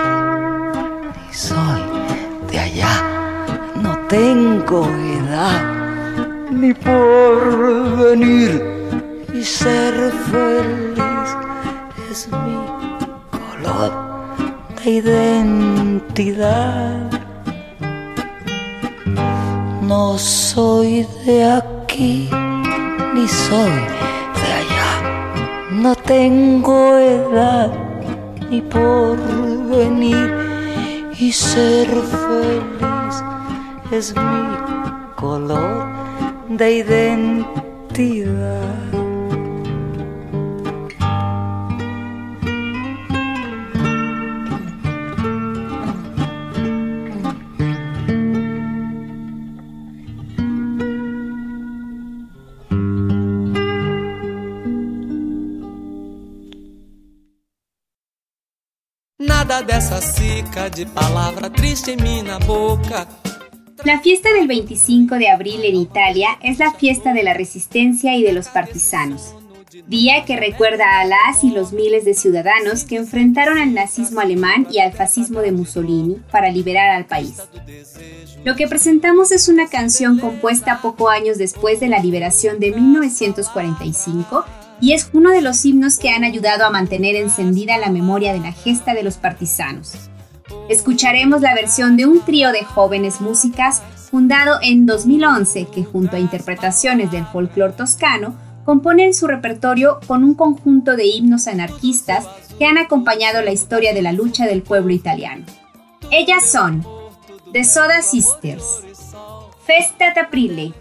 ni 1.26 1.34
soy 1.34 1.82
de 2.50 2.58
allá, 2.58 3.02
no 3.76 3.98
tengo 4.08 4.86
edad 4.86 5.78
ni 6.50 6.72
por 6.74 7.96
venir 7.98 8.77
y 9.38 9.44
ser 9.44 9.94
feliz 10.30 11.30
es 12.10 12.28
mi 12.28 12.58
color 13.30 13.92
de 14.76 14.90
identidad. 16.10 17.10
No 19.82 20.18
soy 20.18 21.06
de 21.24 21.44
aquí 21.44 22.28
ni 23.14 23.28
soy 23.28 23.76
de 24.40 24.48
allá, 24.60 24.92
no 25.70 25.94
tengo 25.94 26.96
edad 26.98 27.70
ni 28.50 28.60
por 28.60 29.16
venir 29.68 30.34
y 31.16 31.30
ser 31.30 31.86
feliz 32.24 33.22
es 33.92 34.14
mi 34.16 34.56
color 35.14 35.86
de 36.48 36.72
identidad. 36.78 37.58
Em 59.50 59.66
La 63.84 64.00
fiesta 64.00 64.32
del 64.34 64.46
25 64.46 65.14
de 65.14 65.30
abril 65.30 65.64
en 65.64 65.74
Italia 65.74 66.28
es 66.42 66.58
la 66.58 66.74
fiesta 66.74 67.14
de 67.14 67.22
la 67.22 67.32
resistencia 67.32 68.14
y 68.14 68.22
de 68.22 68.34
los 68.34 68.48
partisanos, 68.48 69.34
día 69.86 70.26
que 70.26 70.36
recuerda 70.36 71.00
a 71.00 71.06
las 71.06 71.42
y 71.44 71.50
los 71.50 71.72
miles 71.72 72.04
de 72.04 72.12
ciudadanos 72.12 72.84
que 72.84 72.96
enfrentaron 72.96 73.56
al 73.56 73.72
nazismo 73.72 74.20
alemán 74.20 74.66
y 74.70 74.80
al 74.80 74.92
fascismo 74.92 75.40
de 75.40 75.52
Mussolini 75.52 76.16
para 76.30 76.50
liberar 76.50 76.90
al 76.90 77.06
país. 77.06 77.40
Lo 78.44 78.54
que 78.54 78.68
presentamos 78.68 79.32
es 79.32 79.48
una 79.48 79.68
canción 79.68 80.18
compuesta 80.18 80.82
poco 80.82 81.08
años 81.08 81.38
después 81.38 81.80
de 81.80 81.88
la 81.88 82.00
liberación 82.00 82.60
de 82.60 82.72
1945 82.72 84.44
y 84.80 84.92
es 84.92 85.10
uno 85.12 85.30
de 85.30 85.42
los 85.42 85.64
himnos 85.64 85.98
que 85.98 86.10
han 86.10 86.24
ayudado 86.24 86.64
a 86.64 86.70
mantener 86.70 87.16
encendida 87.16 87.78
la 87.78 87.90
memoria 87.90 88.32
de 88.32 88.40
la 88.40 88.52
gesta 88.52 88.94
de 88.94 89.02
los 89.02 89.16
partisanos 89.16 90.08
escucharemos 90.68 91.40
la 91.40 91.54
versión 91.54 91.96
de 91.96 92.06
un 92.06 92.20
trío 92.20 92.52
de 92.52 92.64
jóvenes 92.64 93.20
músicas 93.20 93.82
fundado 94.10 94.58
en 94.62 94.86
2011 94.86 95.66
que 95.66 95.84
junto 95.84 96.16
a 96.16 96.18
interpretaciones 96.18 97.10
del 97.10 97.26
folclore 97.26 97.72
toscano 97.72 98.36
componen 98.64 99.14
su 99.14 99.26
repertorio 99.26 99.98
con 100.06 100.24
un 100.24 100.34
conjunto 100.34 100.96
de 100.96 101.06
himnos 101.06 101.46
anarquistas 101.46 102.26
que 102.58 102.66
han 102.66 102.76
acompañado 102.76 103.42
la 103.42 103.52
historia 103.52 103.94
de 103.94 104.02
la 104.02 104.12
lucha 104.12 104.46
del 104.46 104.62
pueblo 104.62 104.92
italiano. 104.92 105.46
Ellas 106.10 106.50
son 106.50 106.84
The 107.52 107.64
Soda 107.64 108.02
Sisters, 108.02 108.82
Festa 109.66 110.12
d'Aprile, 110.14 110.74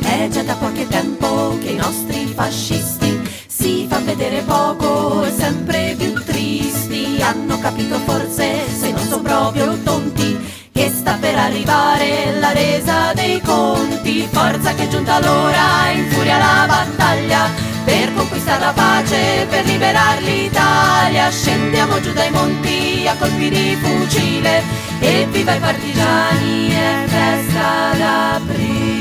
È 0.00 0.28
già 0.30 0.42
da 0.42 0.54
qualche 0.54 0.86
tempo 0.88 1.58
che 1.60 1.70
i 1.70 1.76
nostri 1.76 2.26
fascisti 2.34 3.20
si 3.46 3.86
fanno 3.86 4.06
vedere 4.06 4.40
poco 4.42 5.24
e 5.24 5.30
sempre 5.30 5.94
più 5.98 6.14
tristi. 6.24 7.20
Hanno 7.20 7.58
capito 7.58 7.98
forse 7.98 8.66
se 8.66 8.92
non 8.92 9.06
sono 9.06 9.22
proprio 9.22 9.76
tonti 9.82 10.38
arrivare 11.48 12.38
la 12.38 12.52
resa 12.52 13.12
dei 13.14 13.40
conti, 13.40 14.28
forza 14.30 14.74
che 14.74 14.84
è 14.84 14.88
giunta 14.88 15.18
l'ora, 15.20 15.90
in 15.92 16.10
furia 16.10 16.38
la 16.38 16.66
battaglia 16.66 17.48
per 17.84 18.12
conquistare 18.14 18.60
la 18.60 18.72
pace, 18.72 19.46
per 19.48 19.64
liberare 19.64 20.20
l'Italia. 20.20 21.30
Scendiamo 21.30 22.00
giù 22.00 22.12
dai 22.12 22.30
monti 22.30 23.06
a 23.08 23.16
colpi 23.16 23.48
di 23.48 23.76
fucile 23.80 24.62
e 25.00 25.26
viva 25.30 25.54
i 25.54 25.58
partigiani, 25.58 26.68
è 26.70 27.04
festa 27.06 27.92
d'aprile. 27.96 28.96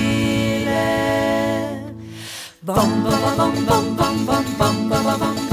Bom, 2.60 3.04
bom, 3.04 3.36
bom, 3.36 3.66
bom, 3.66 3.96
bom, 3.96 4.26
bom, 4.26 4.26
bom, 4.26 4.88
bom, 4.88 4.88
bom, 4.88 5.18
bom, 5.18 5.47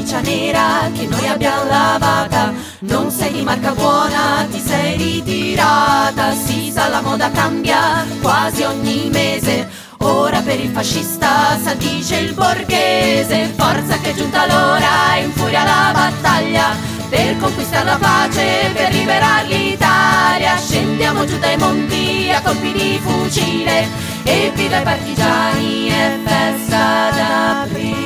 camicia 0.00 0.20
nera 0.20 0.90
che 0.94 1.06
noi 1.06 1.26
abbiamo 1.26 1.64
lavata 1.64 2.52
Non 2.80 3.10
sei 3.10 3.32
di 3.32 3.42
marca 3.42 3.72
buona, 3.72 4.46
ti 4.50 4.58
sei 4.58 4.96
ritirata 4.96 6.32
Si 6.32 6.70
sa 6.70 6.88
la 6.88 7.00
moda 7.00 7.30
cambia 7.30 8.06
quasi 8.22 8.62
ogni 8.62 9.10
mese 9.12 9.68
Ora 9.98 10.40
per 10.40 10.58
il 10.58 10.70
fascista 10.70 11.58
s'addice 11.62 12.16
il 12.16 12.32
borghese 12.32 13.52
Forza 13.56 13.98
che 13.98 14.10
è 14.10 14.14
giunta 14.14 14.46
l'ora, 14.46 15.16
in 15.22 15.30
furia 15.32 15.64
la 15.64 15.90
battaglia 15.92 16.88
per 17.10 17.36
conquistare 17.38 17.86
la 17.86 17.98
pace, 18.00 18.70
per 18.72 18.92
liberare 18.92 19.48
l'Italia. 19.48 20.56
Scendiamo 20.56 21.24
giù 21.24 21.38
dai 21.38 21.56
monti 21.56 22.30
a 22.32 22.40
colpi 22.40 22.70
di 22.70 23.00
fucile 23.02 23.88
e 24.22 24.52
viva 24.54 24.78
i 24.78 24.82
partigiani, 24.84 25.88
è 25.88 26.18
festa 26.24 27.10
d'aprile. 27.10 27.99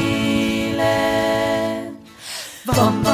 Quando 2.66 3.10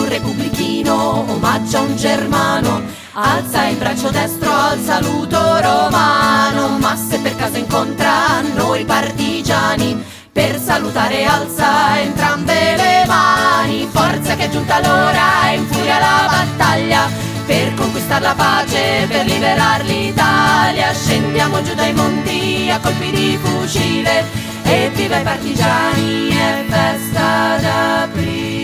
un 0.00 0.08
repubblichino 0.08 1.30
omaggia 1.30 1.78
un 1.78 1.94
germano, 1.94 2.82
alza 3.12 3.66
il 3.68 3.76
braccio 3.76 4.10
destro 4.10 4.50
al 4.52 4.80
saluto 4.80 5.38
romano, 5.60 6.76
ma 6.80 6.96
se 6.96 7.20
per 7.20 7.36
caso 7.36 7.56
incontra 7.56 8.40
noi 8.56 8.84
partigiani, 8.84 10.04
per 10.32 10.58
salutare 10.58 11.24
alza 11.26 12.00
entrambe 12.00 12.74
le 12.74 13.04
mani, 13.06 13.86
forza 13.92 14.34
che 14.34 14.46
è 14.46 14.48
giunta 14.50 14.80
l'ora, 14.80 15.52
in 15.52 15.64
furia 15.68 16.00
la 16.00 16.28
battaglia, 16.28 17.08
per 17.46 17.74
conquistare 17.74 18.22
la 18.22 18.34
pace, 18.34 19.06
per 19.08 19.26
liberare 19.26 19.84
l'Italia, 19.84 20.92
scendiamo 20.92 21.62
giù 21.62 21.74
dai 21.74 21.92
monti 21.92 22.70
a 22.70 22.78
colpi 22.78 23.10
di 23.10 23.38
fucile, 23.42 24.24
e 24.62 24.90
viva 24.94 25.18
i 25.18 25.22
partigiani, 25.22 26.28
è 26.28 26.64
festa 26.68 27.58
d'aprile. 27.60 28.62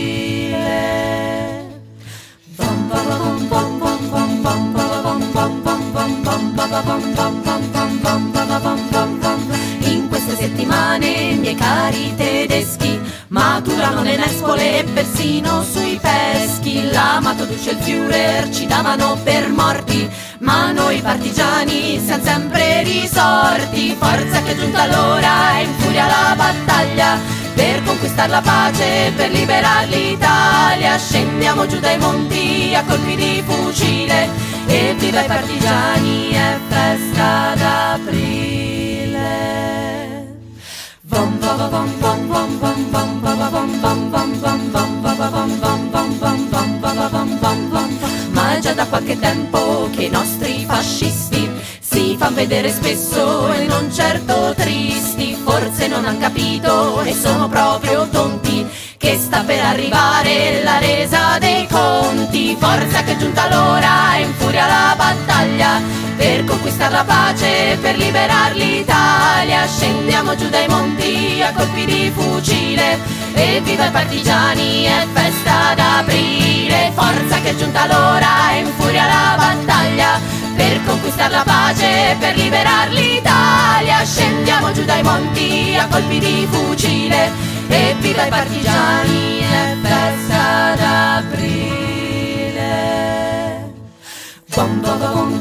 In 9.83 10.09
queste 10.09 10.37
settimane, 10.37 11.35
miei 11.35 11.55
cari 11.55 12.15
tedeschi, 12.17 13.10
maturano 13.31 14.03
le 14.03 14.17
nespole 14.17 14.81
e 14.81 14.85
persino 14.85 15.63
sui 15.63 15.99
peschi. 16.01 16.91
L'amato 16.91 17.45
duce 17.45 17.71
il 17.71 17.79
Führer 17.79 18.53
ci 18.53 18.67
davano 18.67 19.19
per 19.23 19.49
morti, 19.51 20.09
ma 20.39 20.73
noi 20.73 21.01
partigiani 21.01 22.01
siamo 22.05 22.25
sempre 22.25 22.83
risorti. 22.83 23.97
Forza 23.99 24.43
che 24.43 24.53
è 24.53 24.57
giunta 24.57 24.87
l'ora, 24.87 25.59
in 25.61 25.73
furia 25.79 26.07
la 26.07 26.35
battaglia 26.37 27.19
per 27.55 27.83
conquistare 27.85 28.31
la 28.31 28.41
pace, 28.41 29.13
per 29.15 29.31
liberare 29.31 29.87
l'Italia. 29.87 30.99
Scendiamo 30.99 31.67
giù 31.67 31.79
dai 31.79 31.99
monti 31.99 32.75
a 32.75 32.85
colpi 32.85 33.15
di 33.17 33.43
fucile 33.47 34.29
e 34.67 34.95
viva 34.99 35.23
i 35.23 35.27
partigiani, 35.27 36.31
è 36.31 36.59
festa 36.69 37.55
d'aprile. 37.55 38.51
Ma 48.31 48.55
è 48.55 48.59
già 48.61 48.73
da 48.73 48.87
qualche 48.87 49.19
tempo 49.19 49.89
che 49.93 50.05
i 50.05 50.11
nostri 50.11 50.65
fascisti 50.67 51.51
si 51.81 52.17
fan 52.19 52.35
vedere 52.35 52.71
spesso 52.71 53.53
e 53.53 53.67
non 53.67 53.93
certo 53.93 54.55
tristi, 54.57 55.37
forse 55.43 55.89
non 55.89 56.05
han 56.05 56.19
capito 56.19 57.03
e 57.03 57.13
sono 57.13 57.49
proprio 57.49 58.09
tonti 58.09 58.67
che 58.97 59.19
sta 59.19 59.43
per 59.43 59.61
arrivare 59.65 60.63
la 60.63 60.79
resa 60.79 61.39
dei 61.39 61.67
conti, 61.67 62.57
forza 62.59 63.03
che 63.03 63.13
è 63.13 63.17
giunta 63.17 63.49
l'ora, 63.49 64.19
in 64.19 64.33
furia 64.35 64.67
la 64.67 64.95
battaglia 64.97 65.20
conquistare 66.61 66.93
la 66.93 67.05
pace, 67.05 67.79
per 67.81 67.97
liberare 67.97 68.55
l'Italia, 68.55 69.67
scendiamo 69.67 70.37
giù 70.37 70.47
dai 70.51 70.69
monti 70.69 71.41
a 71.43 71.55
colpi 71.55 71.87
di 71.87 72.13
fucile 72.15 72.99
e 73.33 73.63
viva 73.63 73.87
i 73.87 73.91
partigiani, 73.91 74.85
è 74.85 75.07
festa 75.11 75.73
d'aprile, 75.75 76.93
forza 76.95 77.41
che 77.41 77.51
è 77.51 77.57
giunta 77.57 77.87
l'ora, 77.87 78.53
in 78.59 78.67
furia 78.77 79.07
la 79.07 79.37
battaglia 79.39 80.21
per 80.55 80.85
conquistare 80.85 81.33
la 81.33 81.45
pace, 81.45 82.17
per 82.19 82.37
liberare 82.37 82.91
l'Italia. 82.91 84.05
Scendiamo 84.05 84.71
giù 84.73 84.85
dai 84.85 85.03
monti 85.03 85.75
a 85.79 85.87
colpi 85.87 86.19
di 86.19 86.47
fucile 86.51 87.33
e 87.69 87.97
viva 88.01 88.27
i 88.27 88.29
partigiani, 88.29 89.41
è 89.41 89.77
festa 89.81 90.75
d'aprile. 90.77 91.79
Bom, 94.55 94.81
bom, 94.81 95.41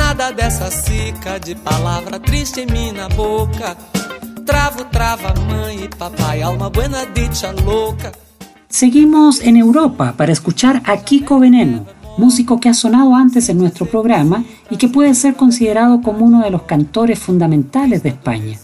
Nada 0.00 0.32
dessa 0.32 0.70
cica 0.70 1.38
de 1.38 1.54
palavra 1.54 2.18
triste 2.18 2.60
em 2.62 2.66
minha 2.66 3.06
boca. 3.10 3.76
Travo, 4.46 4.86
trava, 4.86 5.34
mãe 5.42 5.84
e 5.84 5.88
papai, 5.88 6.40
alma 6.40 6.70
buena 6.70 7.04
dicha 7.04 7.52
louca. 7.52 8.10
Seguimos 8.66 9.42
en 9.42 9.58
Europa 9.58 10.14
para 10.16 10.32
escuchar 10.32 10.80
a 10.86 10.96
Kiko 10.96 11.38
Veneno, 11.38 11.84
músico 12.16 12.58
que 12.58 12.70
ha 12.70 12.74
sonado 12.74 13.14
antes 13.14 13.50
en 13.50 13.58
nuestro 13.58 13.84
programa 13.84 14.42
y 14.70 14.78
que 14.78 14.88
puede 14.88 15.14
ser 15.14 15.34
considerado 15.34 16.00
como 16.00 16.24
uno 16.24 16.40
de 16.40 16.50
los 16.50 16.62
cantores 16.62 17.18
fundamentales 17.18 18.02
de 18.02 18.08
España. 18.08 18.56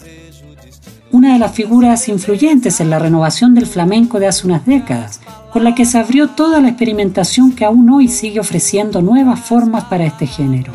Una 1.13 1.35
de 1.35 1.39
las 1.39 1.53
figuras 1.53 2.09
influyentes 2.09 2.81
en 2.81 2.89
la 2.89 2.99
renovación 2.99 3.55
del 3.55 3.67
flamenco 3.67 4.19
de 4.19 4.27
hace 4.27 4.47
unas 4.47 4.65
décadas, 4.65 5.21
con 5.53 5.65
la 5.65 5.75
que 5.75 5.85
se 5.85 5.99
abrió 5.99 6.31
toda 6.31 6.63
la 6.63 6.69
experimentación 6.69 7.53
que 7.53 7.67
aún 7.67 7.91
hoy 7.91 8.09
sigue 8.09 8.41
ofreciendo 8.41 9.03
nuevas 9.03 9.39
formas 9.39 9.85
para 9.85 10.07
este 10.07 10.27
género. 10.27 10.73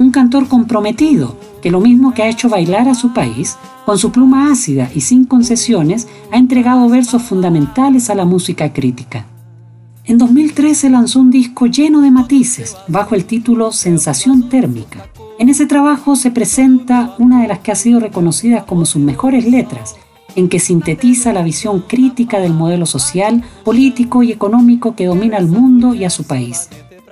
Un 0.00 0.12
cantor 0.12 0.48
comprometido, 0.48 1.36
que 1.60 1.70
lo 1.70 1.78
mismo 1.78 2.14
que 2.14 2.22
ha 2.22 2.28
hecho 2.30 2.48
bailar 2.48 2.88
a 2.88 2.94
su 2.94 3.12
país, 3.12 3.58
con 3.84 3.98
su 3.98 4.10
pluma 4.10 4.50
ácida 4.50 4.90
y 4.94 5.02
sin 5.02 5.26
concesiones, 5.26 6.08
ha 6.32 6.38
entregado 6.38 6.88
versos 6.88 7.22
fundamentales 7.22 8.08
a 8.08 8.14
la 8.14 8.24
música 8.24 8.72
crítica. 8.72 9.26
En 10.06 10.16
2013 10.16 10.88
lanzó 10.88 11.20
un 11.20 11.30
disco 11.30 11.66
lleno 11.66 12.00
de 12.00 12.10
matices, 12.10 12.78
bajo 12.88 13.14
el 13.14 13.26
título 13.26 13.72
Sensación 13.72 14.48
Térmica. 14.48 15.06
En 15.38 15.50
ese 15.50 15.66
trabajo 15.66 16.16
se 16.16 16.30
presenta 16.30 17.14
una 17.18 17.42
de 17.42 17.48
las 17.48 17.58
que 17.58 17.70
ha 17.70 17.76
sido 17.76 18.00
reconocidas 18.00 18.64
como 18.64 18.86
sus 18.86 19.02
mejores 19.02 19.44
letras, 19.44 19.96
en 20.34 20.48
que 20.48 20.60
sintetiza 20.60 21.34
la 21.34 21.42
visión 21.42 21.84
crítica 21.86 22.40
del 22.40 22.54
modelo 22.54 22.86
social, 22.86 23.44
político 23.64 24.22
y 24.22 24.32
económico 24.32 24.96
que 24.96 25.04
domina 25.04 25.36
al 25.36 25.48
mundo 25.48 25.92
y 25.92 26.04
a 26.04 26.10
su 26.10 26.24
país. 26.24 26.70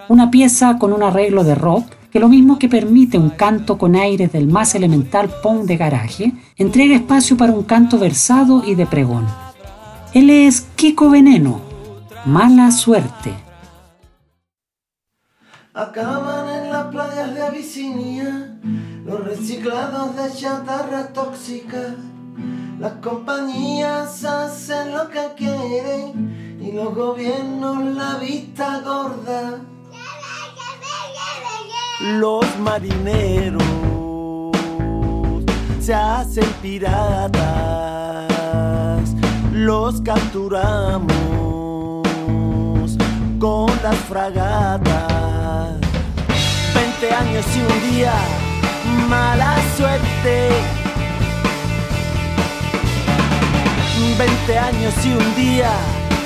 Una 0.08 0.30
pieza 0.30 0.78
con 0.78 0.94
un 0.94 1.02
arreglo 1.02 1.44
de 1.44 1.54
rock 1.54 1.97
que 2.11 2.20
lo 2.20 2.28
mismo 2.28 2.59
que 2.59 2.68
permite 2.68 3.18
un 3.18 3.30
canto 3.30 3.78
con 3.78 3.96
aires 3.96 4.32
del 4.32 4.46
más 4.46 4.74
elemental 4.74 5.30
punk 5.42 5.64
de 5.64 5.76
garaje, 5.76 6.32
entrega 6.56 6.96
espacio 6.96 7.36
para 7.36 7.52
un 7.52 7.64
canto 7.64 7.98
versado 7.98 8.62
y 8.64 8.74
de 8.74 8.86
pregón. 8.86 9.26
Él 10.14 10.30
es 10.30 10.62
Kiko 10.76 11.11
Veneno, 11.11 11.61
Mala 12.24 12.70
Suerte. 12.70 13.34
Acaban 15.74 16.48
en 16.48 16.72
las 16.72 16.86
playas 16.86 17.34
de 17.34 17.42
Abisinia 17.42 18.59
los 19.04 19.24
reciclados 19.24 20.16
de 20.16 20.32
chatarra 20.34 21.12
tóxica. 21.12 21.94
Las 22.80 22.94
compañías 22.94 24.24
hacen 24.24 24.92
lo 24.92 25.09
que 25.09 25.20
quieren 25.36 26.59
y 26.61 26.72
los 26.72 26.94
gobiernos 26.94 27.84
la 27.94 28.18
vista 28.18 28.80
gorda. 28.80 29.61
Los 32.01 32.44
marineros 32.59 33.62
se 35.80 35.94
hacen 35.94 36.46
piratas, 36.62 37.40
los 39.53 40.01
capturamos 40.03 41.28
fragata. 44.09 45.76
Veinte 46.74 47.14
años 47.14 47.44
y 47.55 47.61
un 47.61 47.90
día, 47.90 48.12
mala 49.09 49.57
suerte. 49.76 50.49
Veinte 54.18 54.59
años 54.59 54.94
y 55.05 55.12
un 55.12 55.34
día, 55.36 55.70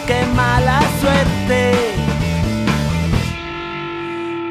qué 0.06 0.24
mala 0.34 0.80
suerte. 1.00 2.01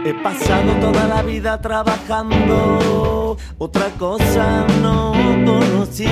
He 0.03 0.15
pasado 0.15 0.73
toda 0.79 1.07
la 1.07 1.21
vida 1.21 1.61
trabajando, 1.61 3.37
otra 3.59 3.89
cosa 3.99 4.65
no 4.81 5.13
conocí. 5.45 6.07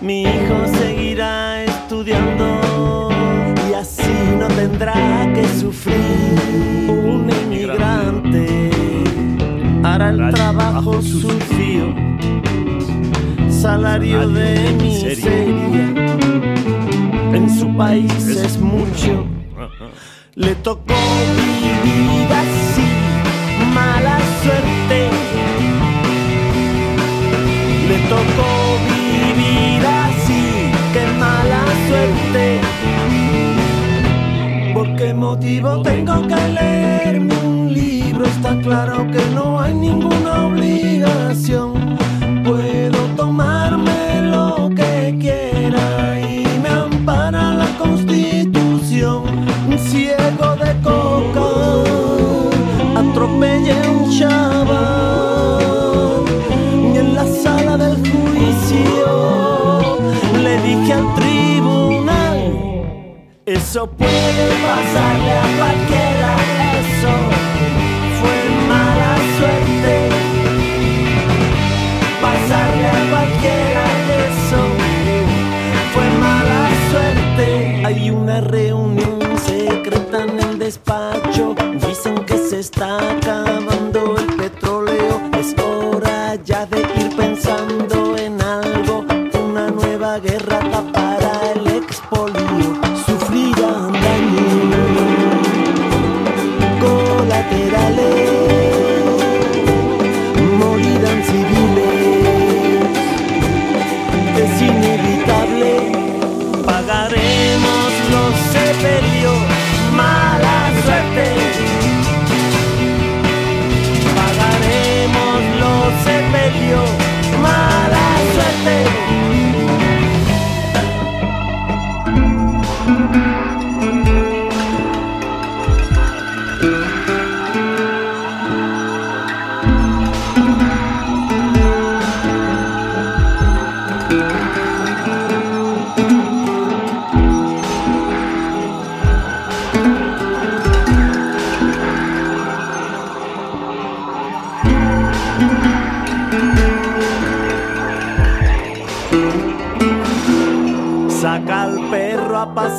Mi 0.00 0.22
hijo 0.22 0.66
seguirá 0.78 1.64
estudiando 1.64 3.08
y 3.68 3.74
así 3.74 4.12
no 4.38 4.46
tendrá 4.46 4.94
que 5.34 5.44
sufrir. 5.58 5.98
Un 6.88 7.28
inmigrante 7.42 8.70
hará 9.82 10.10
el 10.10 10.32
trabajo 10.32 11.02
sucio, 11.02 11.94
salario 13.50 14.28
de 14.28 14.72
miseria. 14.80 15.94
En 17.34 17.50
su 17.58 17.76
país 17.76 18.28
es 18.28 18.60
mucho, 18.60 19.26
le 20.34 20.54
tocó 20.56 20.94
vivir 21.36 22.28
así, 22.32 22.86
mala 23.74 24.18
suerte. 24.42 25.10
Le 27.88 27.98
tocó 28.08 28.48
vivir 28.88 29.84
así, 29.86 30.42
qué 30.92 31.06
mala 31.18 31.64
suerte. 31.88 32.60
¿Por 34.72 34.96
qué 34.96 35.12
motivo 35.14 35.82
tengo 35.82 36.26
que 36.28 36.48
leerme 36.48 37.34
un 37.44 37.74
libro? 37.74 38.24
Está 38.26 38.56
claro 38.60 39.06
que 39.10 39.24
no 39.34 39.60
hay 39.60 39.74
ninguna 39.74 40.46
obligación. 40.46 41.69
Eso 63.70 63.86
puede 63.86 64.48
pasarle 64.66 65.30
a 65.30 65.42
cualquiera, 65.56 66.19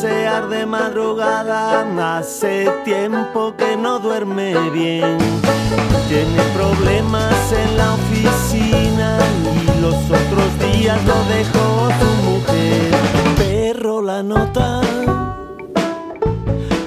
pasear 0.02 0.50
de 0.50 0.66
madrugada, 0.66 2.18
hace 2.18 2.68
tiempo 2.84 3.54
que 3.56 3.78
no 3.78 4.00
duerme 4.00 4.56
bien. 4.72 5.16
Tiene 6.10 6.42
problemas 6.56 7.36
en 7.52 7.78
la 7.78 7.94
oficina 7.94 9.20
y 9.62 9.80
los 9.82 9.94
otros 9.94 10.60
días 10.60 10.98
lo 11.06 11.14
dejó 11.26 11.90
su 12.00 12.32
mujer. 12.32 12.92
Perro 13.38 14.02
la 14.02 14.24
nota, 14.24 14.82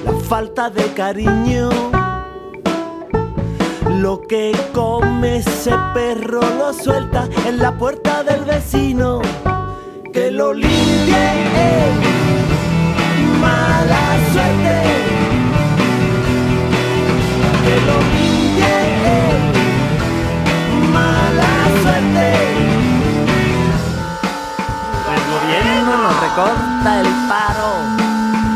la 0.05 0.19
falta 0.27 0.69
de 0.69 0.83
cariño. 0.93 1.69
Lo 4.01 4.23
que 4.23 4.51
come 4.73 5.37
ese 5.37 5.71
perro 5.93 6.41
lo 6.41 6.73
suelta 6.73 7.29
en 7.47 7.59
la 7.59 7.77
puerta 7.77 8.23
del 8.23 8.43
vecino 8.43 9.21
que 10.11 10.31
lo 10.31 10.53
limpie 10.53 11.15
él. 11.55 12.14
Recorta 26.35 26.99
el 26.99 27.07
paro. 27.29 27.71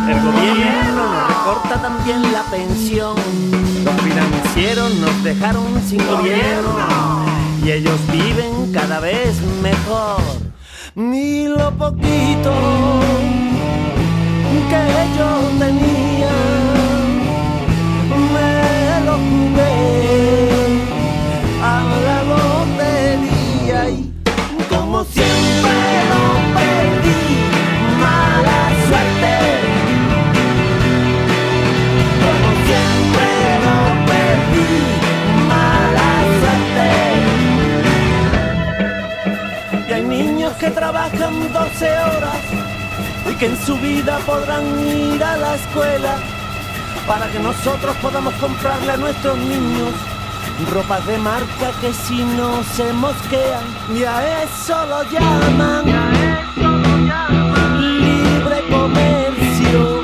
El 0.09 0.19
gobierno 0.21 1.07
nos 1.13 1.27
recorta 1.27 1.81
también 1.81 2.33
la 2.33 2.43
pensión. 2.43 3.15
Los 3.85 4.01
financieros 4.01 4.95
nos 4.95 5.23
dejaron 5.23 5.81
sin 5.87 6.05
gobierno. 6.05 7.25
Y 7.63 7.71
ellos 7.71 7.99
viven 8.11 8.73
cada 8.73 8.99
vez 8.99 9.39
mejor. 9.61 10.21
Ni 10.95 11.47
lo 11.47 11.71
poquito 11.77 12.51
que 14.69 14.83
yo 15.17 15.29
tenía 15.57 16.35
me 18.33 18.53
lo 19.05 19.15
jugué. 19.27 19.77
A 21.61 21.63
la 22.05 22.17
lotería 22.31 23.81
y 23.89 23.91
como 24.69 24.97
siempre 25.03 25.77
lo 26.11 26.23
perdí 26.55 27.21
mala 28.03 28.59
suerte. 28.87 29.35
Como 32.23 32.49
siempre 32.67 33.27
lo 33.65 33.77
perdí 34.09 34.71
mala 35.51 36.11
suerte. 36.39 36.89
Y 39.89 39.91
hay 39.93 40.03
niños 40.03 40.53
que 40.53 40.69
trabajan 40.71 41.33
12 41.53 41.85
horas 41.89 42.48
que 43.39 43.45
en 43.45 43.65
su 43.65 43.77
vida 43.77 44.19
podrán 44.25 44.65
ir 44.85 45.23
a 45.23 45.37
la 45.37 45.55
escuela 45.55 46.17
para 47.07 47.27
que 47.31 47.39
nosotros 47.39 47.95
podamos 48.01 48.33
comprarle 48.35 48.91
a 48.91 48.97
nuestros 48.97 49.37
niños 49.37 49.93
ropa 50.65 50.99
de 51.01 51.17
marca 51.17 51.71
que 51.79 51.93
si 51.93 52.23
no 52.23 52.63
se 52.75 52.91
mosquean 52.93 53.63
y 53.95 54.03
a 54.03 54.43
eso 54.43 54.85
lo 54.85 55.03
llaman 55.03 55.85
libre 57.79 58.63
comercio. 58.69 60.03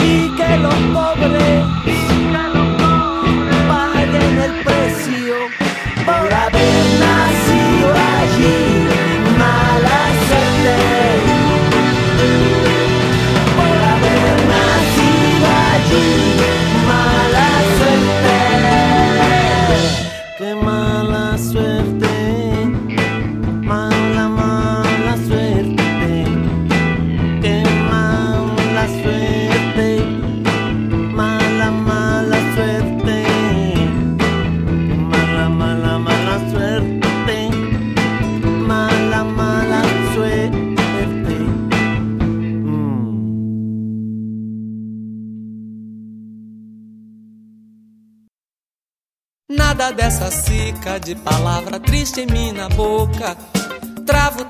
Y 0.00 0.28
que 0.30 0.56
los 0.58 0.74
pobres 0.92 1.73
dessa 49.94 50.28
de 51.04 51.16
triste 51.80 52.20
em 52.20 52.26
minha 52.26 52.68
boca. 52.70 53.36
Travo, 54.04 54.44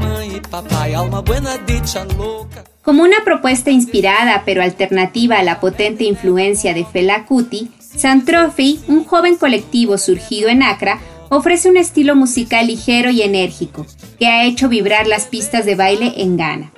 mãe 0.00 0.36
e 0.36 0.40
papai, 0.40 0.94
alma 0.94 1.20
buena 1.22 1.58
dicha 1.58 2.04
louca. 2.04 2.64
Como 2.82 3.02
una 3.02 3.24
propuesta 3.24 3.70
inspirada 3.70 4.42
pero 4.44 4.62
alternativa 4.62 5.38
a 5.38 5.42
la 5.42 5.60
potente 5.60 6.04
influencia 6.04 6.72
de 6.72 6.84
Fela 6.84 7.24
Kuti, 7.24 7.70
Santrofi, 7.80 8.80
un 8.88 9.04
joven 9.04 9.36
colectivo 9.36 9.98
surgido 9.98 10.48
en 10.48 10.62
Accra, 10.62 11.00
ofrece 11.28 11.68
un 11.68 11.76
estilo 11.76 12.14
musical 12.14 12.68
ligero 12.68 13.10
y 13.10 13.22
enérgico, 13.22 13.86
que 14.18 14.28
ha 14.28 14.44
hecho 14.44 14.68
vibrar 14.68 15.06
las 15.06 15.26
pistas 15.26 15.66
de 15.66 15.74
baile 15.74 16.14
en 16.16 16.36
Ghana. 16.36 16.72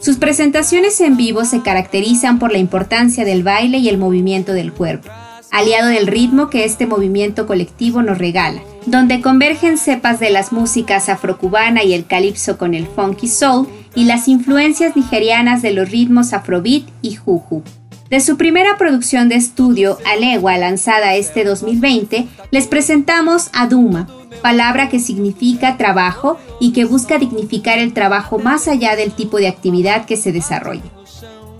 Sus 0.00 0.16
presentaciones 0.16 1.00
en 1.00 1.16
vivo 1.16 1.44
se 1.44 1.62
caracterizan 1.62 2.38
por 2.38 2.52
la 2.52 2.58
importancia 2.58 3.24
del 3.24 3.42
baile 3.42 3.78
y 3.78 3.88
el 3.88 3.96
movimiento 3.96 4.52
del 4.52 4.72
cuerpo, 4.72 5.08
aliado 5.54 5.86
del 5.86 6.08
ritmo 6.08 6.50
que 6.50 6.64
este 6.64 6.84
movimiento 6.84 7.46
colectivo 7.46 8.02
nos 8.02 8.18
regala, 8.18 8.60
donde 8.86 9.20
convergen 9.20 9.78
cepas 9.78 10.18
de 10.18 10.30
las 10.30 10.50
músicas 10.50 11.08
afrocubana 11.08 11.84
y 11.84 11.94
el 11.94 12.06
calipso 12.06 12.58
con 12.58 12.74
el 12.74 12.88
funky 12.88 13.28
soul 13.28 13.68
y 13.94 14.06
las 14.06 14.26
influencias 14.26 14.96
nigerianas 14.96 15.62
de 15.62 15.72
los 15.72 15.88
ritmos 15.92 16.32
afrobeat 16.32 16.82
y 17.02 17.14
juju. 17.14 17.62
De 18.10 18.20
su 18.20 18.36
primera 18.36 18.76
producción 18.78 19.28
de 19.28 19.36
estudio, 19.36 19.98
Alegua, 20.04 20.58
lanzada 20.58 21.14
este 21.14 21.44
2020, 21.44 22.26
les 22.50 22.66
presentamos 22.66 23.50
Aduma, 23.52 24.08
palabra 24.42 24.88
que 24.88 24.98
significa 24.98 25.76
trabajo 25.76 26.36
y 26.58 26.72
que 26.72 26.84
busca 26.84 27.18
dignificar 27.18 27.78
el 27.78 27.92
trabajo 27.92 28.40
más 28.40 28.66
allá 28.66 28.96
del 28.96 29.12
tipo 29.12 29.38
de 29.38 29.46
actividad 29.46 30.04
que 30.04 30.16
se 30.16 30.32
desarrolle. 30.32 30.82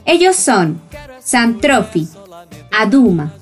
Ellos 0.05 0.35
son 0.35 0.81
Santrofi, 1.21 2.09
Aduma, 2.73 3.33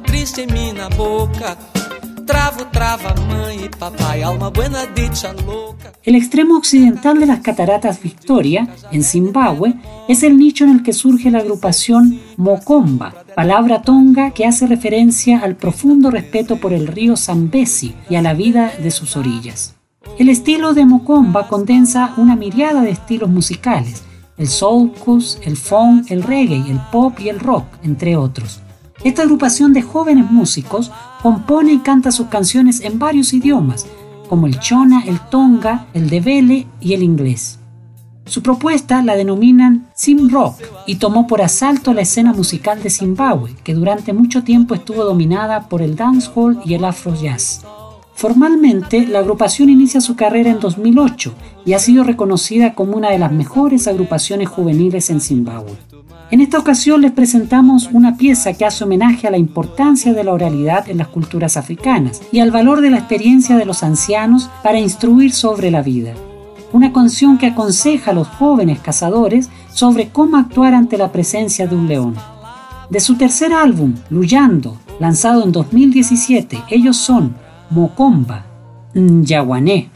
triste 0.00 0.42
em 0.42 0.46
minha 0.46 0.88
boca. 0.90 1.56
Travo, 2.26 2.64
trava, 2.66 3.14
mãe 3.28 3.64
e 3.64 3.68
papai, 3.68 4.22
alma 4.22 4.50
buena 4.50 4.86
dicha 4.86 5.32
louca. 5.32 5.92
El 6.04 6.14
extremo 6.14 6.56
occidental 6.56 7.18
de 7.18 7.26
las 7.26 7.40
cataratas 7.40 8.02
Victoria, 8.02 8.68
en 8.92 9.02
Zimbabue, 9.02 9.74
es 10.08 10.22
el 10.22 10.36
nicho 10.36 10.64
en 10.64 10.70
el 10.70 10.82
que 10.82 10.92
surge 10.92 11.30
la 11.30 11.38
agrupación 11.38 12.20
Mokomba, 12.36 13.14
palabra 13.34 13.82
tonga 13.82 14.30
que 14.32 14.46
hace 14.46 14.66
referencia 14.66 15.40
al 15.40 15.56
profundo 15.56 16.10
respeto 16.10 16.56
por 16.56 16.72
el 16.72 16.86
río 16.86 17.16
Zambezi 17.16 17.94
y 18.10 18.16
a 18.16 18.22
la 18.22 18.34
vida 18.34 18.72
de 18.82 18.90
sus 18.90 19.16
orillas. 19.16 19.74
El 20.18 20.28
estilo 20.28 20.74
de 20.74 20.84
Mokomba 20.84 21.48
condensa 21.48 22.12
una 22.18 22.36
miriada 22.36 22.82
de 22.82 22.90
estilos 22.90 23.30
musicales, 23.30 24.02
el 24.36 24.48
soulcus, 24.48 25.38
el 25.42 25.56
funk, 25.56 26.10
el 26.10 26.22
reggae, 26.22 26.70
el 26.70 26.80
pop 26.90 27.18
y 27.20 27.28
el 27.28 27.38
rock, 27.40 27.66
entre 27.82 28.16
otros. 28.16 28.63
Esta 29.04 29.22
agrupación 29.22 29.74
de 29.74 29.82
jóvenes 29.82 30.30
músicos 30.30 30.90
compone 31.22 31.74
y 31.74 31.78
canta 31.78 32.10
sus 32.10 32.28
canciones 32.28 32.80
en 32.80 32.98
varios 32.98 33.34
idiomas, 33.34 33.86
como 34.30 34.46
el 34.46 34.58
chona, 34.60 35.04
el 35.06 35.20
tonga, 35.20 35.86
el 35.92 36.08
debele 36.08 36.66
y 36.80 36.94
el 36.94 37.02
inglés. 37.02 37.58
Su 38.24 38.42
propuesta 38.42 39.02
la 39.02 39.14
denominan 39.14 39.88
Sim 39.94 40.30
Rock 40.30 40.56
y 40.86 40.96
tomó 40.96 41.26
por 41.26 41.42
asalto 41.42 41.92
la 41.92 42.00
escena 42.00 42.32
musical 42.32 42.82
de 42.82 42.88
Zimbabue, 42.88 43.54
que 43.62 43.74
durante 43.74 44.14
mucho 44.14 44.42
tiempo 44.42 44.74
estuvo 44.74 45.04
dominada 45.04 45.68
por 45.68 45.82
el 45.82 45.96
dancehall 45.96 46.60
y 46.64 46.72
el 46.72 46.86
afro 46.86 47.14
jazz. 47.14 47.62
Formalmente, 48.14 49.06
la 49.06 49.18
agrupación 49.18 49.68
inicia 49.68 50.00
su 50.00 50.16
carrera 50.16 50.48
en 50.50 50.60
2008 50.60 51.34
y 51.66 51.74
ha 51.74 51.78
sido 51.78 52.04
reconocida 52.04 52.74
como 52.74 52.96
una 52.96 53.10
de 53.10 53.18
las 53.18 53.32
mejores 53.32 53.86
agrupaciones 53.86 54.48
juveniles 54.48 55.10
en 55.10 55.20
Zimbabue. 55.20 55.76
En 56.30 56.40
esta 56.40 56.58
ocasión 56.58 57.02
les 57.02 57.12
presentamos 57.12 57.90
una 57.92 58.16
pieza 58.16 58.54
que 58.54 58.64
hace 58.64 58.82
homenaje 58.84 59.28
a 59.28 59.30
la 59.30 59.36
importancia 59.36 60.14
de 60.14 60.24
la 60.24 60.32
oralidad 60.32 60.88
en 60.88 60.98
las 60.98 61.08
culturas 61.08 61.56
africanas 61.56 62.22
y 62.32 62.40
al 62.40 62.50
valor 62.50 62.80
de 62.80 62.90
la 62.90 62.98
experiencia 62.98 63.56
de 63.56 63.66
los 63.66 63.82
ancianos 63.82 64.50
para 64.62 64.80
instruir 64.80 65.32
sobre 65.32 65.70
la 65.70 65.82
vida. 65.82 66.14
Una 66.72 66.92
canción 66.92 67.36
que 67.36 67.46
aconseja 67.46 68.10
a 68.10 68.14
los 68.14 68.26
jóvenes 68.26 68.80
cazadores 68.80 69.50
sobre 69.70 70.08
cómo 70.08 70.38
actuar 70.38 70.74
ante 70.74 70.96
la 70.96 71.12
presencia 71.12 71.66
de 71.66 71.76
un 71.76 71.88
león. 71.88 72.14
De 72.88 73.00
su 73.00 73.16
tercer 73.16 73.52
álbum, 73.52 73.94
Luyando, 74.08 74.78
lanzado 74.98 75.44
en 75.44 75.52
2017, 75.52 76.64
ellos 76.70 76.96
son 76.96 77.34
Mokomba, 77.70 78.46
Nyawané. 78.94 79.93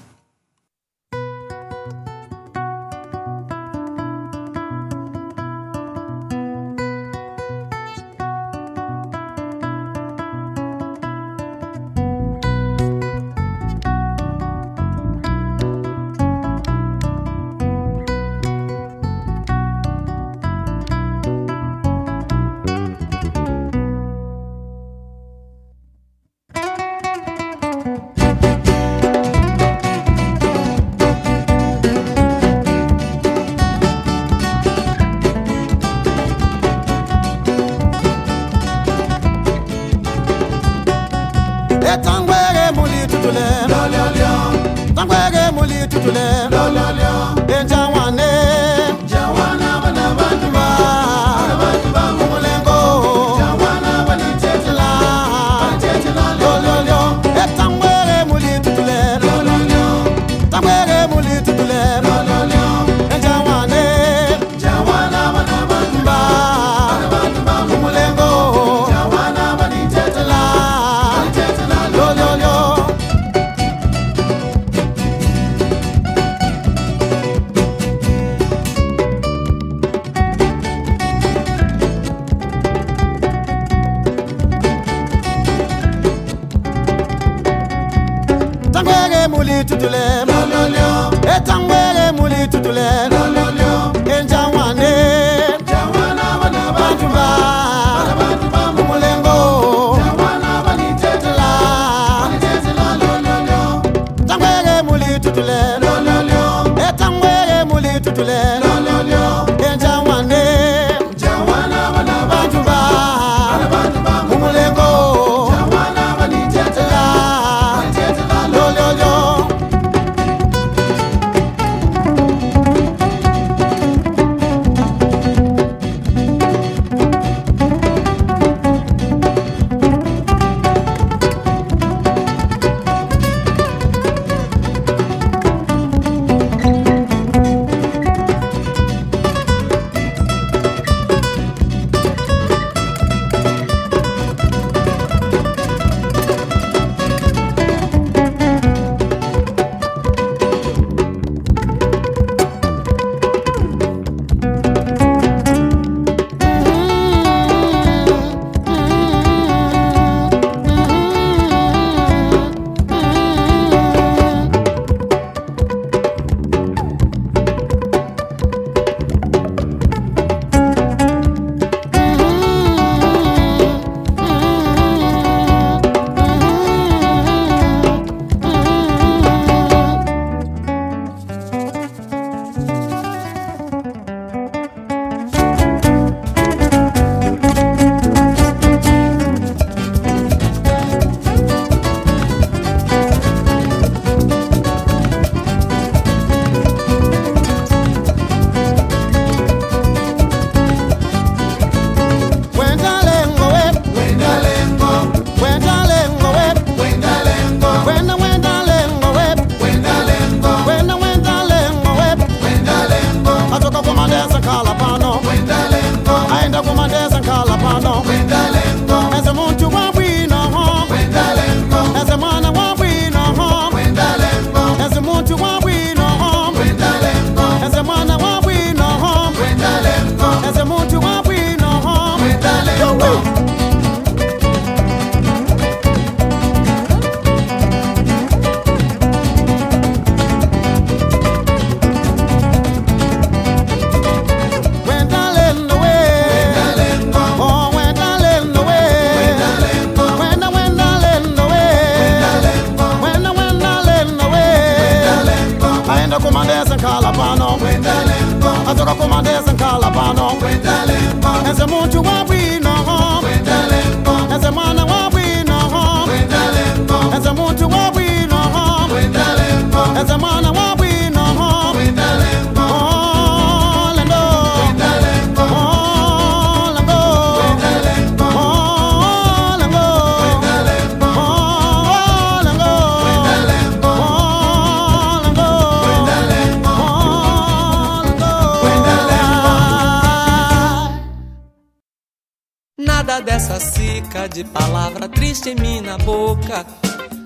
Dessa 293.25 293.59
cica 293.59 294.29
de 294.29 294.45
palavra 294.45 295.09
triste 295.09 295.51
em 295.51 295.83
na 295.83 295.99
boca. 295.99 296.65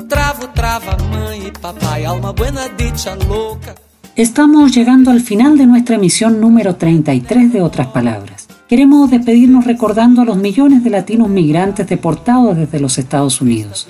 Travo, 0.09 0.49
trava, 0.49 0.97
mãe 1.05 1.49
e 1.49 1.53
papai, 1.53 2.07
alma 2.07 2.32
buena 2.32 2.66
dicha 2.68 3.14
louca. 3.14 3.74
Estamos 4.16 4.74
llegando 4.74 5.11
al 5.11 5.20
final 5.20 5.57
de 5.59 5.66
nuestra 5.66 5.97
emisión 5.97 6.40
número 6.40 6.76
33 6.76 7.53
de 7.53 7.61
Otras 7.61 7.88
Palabras. 7.88 8.49
Queremos 8.68 9.11
despedirnos 9.11 9.66
recordando 9.66 10.22
a 10.22 10.24
los 10.24 10.38
millones 10.38 10.82
de 10.82 10.90
latinos 10.90 11.28
migrantes 11.28 11.86
deportados 11.86 12.57
desde 12.57 12.80
los 12.80 12.97
Estados 12.97 13.43
Unidos. 13.43 13.88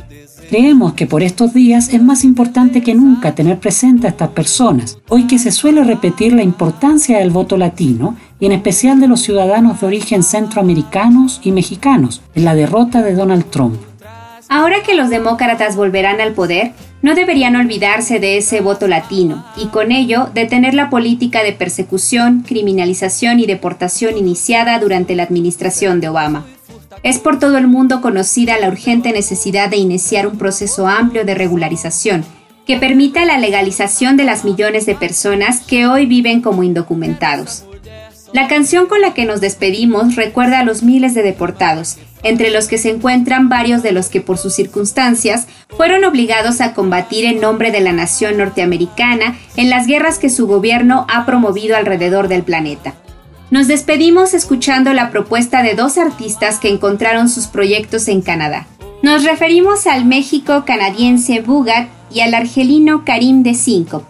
Creemos 0.49 0.93
que 0.95 1.07
por 1.07 1.23
estos 1.23 1.55
días 1.55 1.89
es 1.95 2.03
más 2.03 2.25
importante 2.25 2.83
que 2.83 2.95
nunca 2.95 3.35
tener 3.35 3.59
presente 3.59 4.07
a 4.07 4.11
estas 4.11 4.31
personas, 4.31 4.99
hoy 5.09 5.27
que 5.27 5.39
se 5.39 5.51
suele 5.51 5.83
repetir 5.83 6.35
la 6.35 6.43
importancia 6.43 7.19
del 7.21 7.31
voto 7.31 7.57
latino 7.57 8.17
y 8.43 8.47
en 8.47 8.51
especial 8.51 8.99
de 8.99 9.07
los 9.07 9.21
ciudadanos 9.21 9.81
de 9.81 9.87
origen 9.87 10.25
centroamericanos 10.25 11.41
y 11.45 11.53
mexicanos 11.53 12.23
en 12.35 12.45
la 12.45 12.57
derrota 12.57 13.01
de 13.01 13.15
Donald 13.15 13.49
Trump. 13.51 13.81
Ahora 14.49 14.83
que 14.85 14.97
los 14.97 15.11
demócratas 15.11 15.77
volverán 15.77 16.21
al 16.21 16.33
poder, 16.33 16.73
no 17.03 17.15
deberían 17.15 17.55
olvidarse 17.55 18.19
de 18.19 18.39
ese 18.39 18.61
voto 18.61 18.89
latino 18.89 19.45
y 19.57 19.67
con 19.67 19.93
ello 19.93 20.29
detener 20.35 20.75
la 20.75 20.91
política 20.91 21.45
de 21.45 21.53
persecución, 21.53 22.41
criminalización 22.45 23.39
y 23.39 23.47
deportación 23.47 24.19
iniciada 24.19 24.81
durante 24.81 25.15
la 25.15 25.23
administración 25.23 26.01
de 26.01 26.09
Obama. 26.09 26.45
Es 27.05 27.21
por 27.21 27.39
todo 27.39 27.59
el 27.59 27.69
mundo 27.69 28.01
conocida 28.01 28.59
la 28.59 28.67
urgente 28.67 29.13
necesidad 29.13 29.69
de 29.71 29.77
iniciar 29.77 30.27
un 30.27 30.37
proceso 30.37 30.89
amplio 30.89 31.25
de 31.25 31.37
regularización 31.37 32.25
que 32.67 32.77
permita 32.77 33.25
la 33.25 33.39
legalización 33.39 34.17
de 34.17 34.25
las 34.25 34.45
millones 34.45 34.85
de 34.85 34.97
personas 34.97 35.61
que 35.61 35.87
hoy 35.87 36.07
viven 36.07 36.41
como 36.41 36.65
indocumentados. 36.65 37.67
La 38.33 38.49
canción 38.49 38.87
con 38.87 39.03
la 39.03 39.13
que 39.13 39.27
nos 39.27 39.43
despedimos 39.43 40.17
recuerda 40.17 40.61
a 40.61 40.65
los 40.65 40.83
miles 40.83 41.13
de 41.13 41.23
deportados, 41.23 41.99
entre 42.23 42.51
los 42.51 42.67
que 42.67 42.79
se 42.79 42.89
encuentran 42.89 43.51
varios 43.51 43.83
de 43.83 43.93
los 43.93 44.09
que 44.09 44.23
por 44.23 44.39
sus 44.39 44.55
circunstancias 44.55 45.49
fueron 45.69 46.05
obligados 46.05 46.63
a 46.63 46.73
combatir 46.73 47.27
en 47.27 47.41
nombre 47.41 47.71
de 47.71 47.81
la 47.81 47.93
nación 47.93 48.39
norteamericana 48.39 49.37
en 49.57 49.69
las 49.69 49.87
guerras 49.87 50.19
que 50.19 50.31
su 50.31 50.47
gobierno 50.47 51.07
ha 51.11 51.27
promovido 51.27 51.77
alrededor 51.77 52.29
del 52.29 52.43
planeta. 52.43 52.95
Nos 53.51 53.69
despedimos 53.69 54.33
escuchando 54.33 54.95
la 54.95 55.11
propuesta 55.11 55.63
de 55.63 55.75
dos 55.75 55.99
artistas 55.99 56.59
que 56.59 56.71
encontraron 56.71 57.29
sus 57.29 57.49
proyectos 57.49 58.09
en 58.09 58.23
Canadá. 58.23 58.67
Nos 59.03 59.25
referimos 59.25 59.87
al 59.87 60.07
México 60.07 60.65
canadiense 60.65 61.41
Bugat 61.43 61.89
y 62.11 62.21
al 62.21 62.33
argelino 62.33 63.05
Karim 63.05 63.43
de 63.43 63.53
Cinco. 63.53 64.05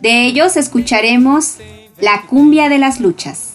De 0.00 0.24
ellos 0.24 0.56
escucharemos 0.56 1.56
La 2.00 2.22
cumbia 2.22 2.70
de 2.70 2.78
las 2.78 3.00
luchas. 3.00 3.49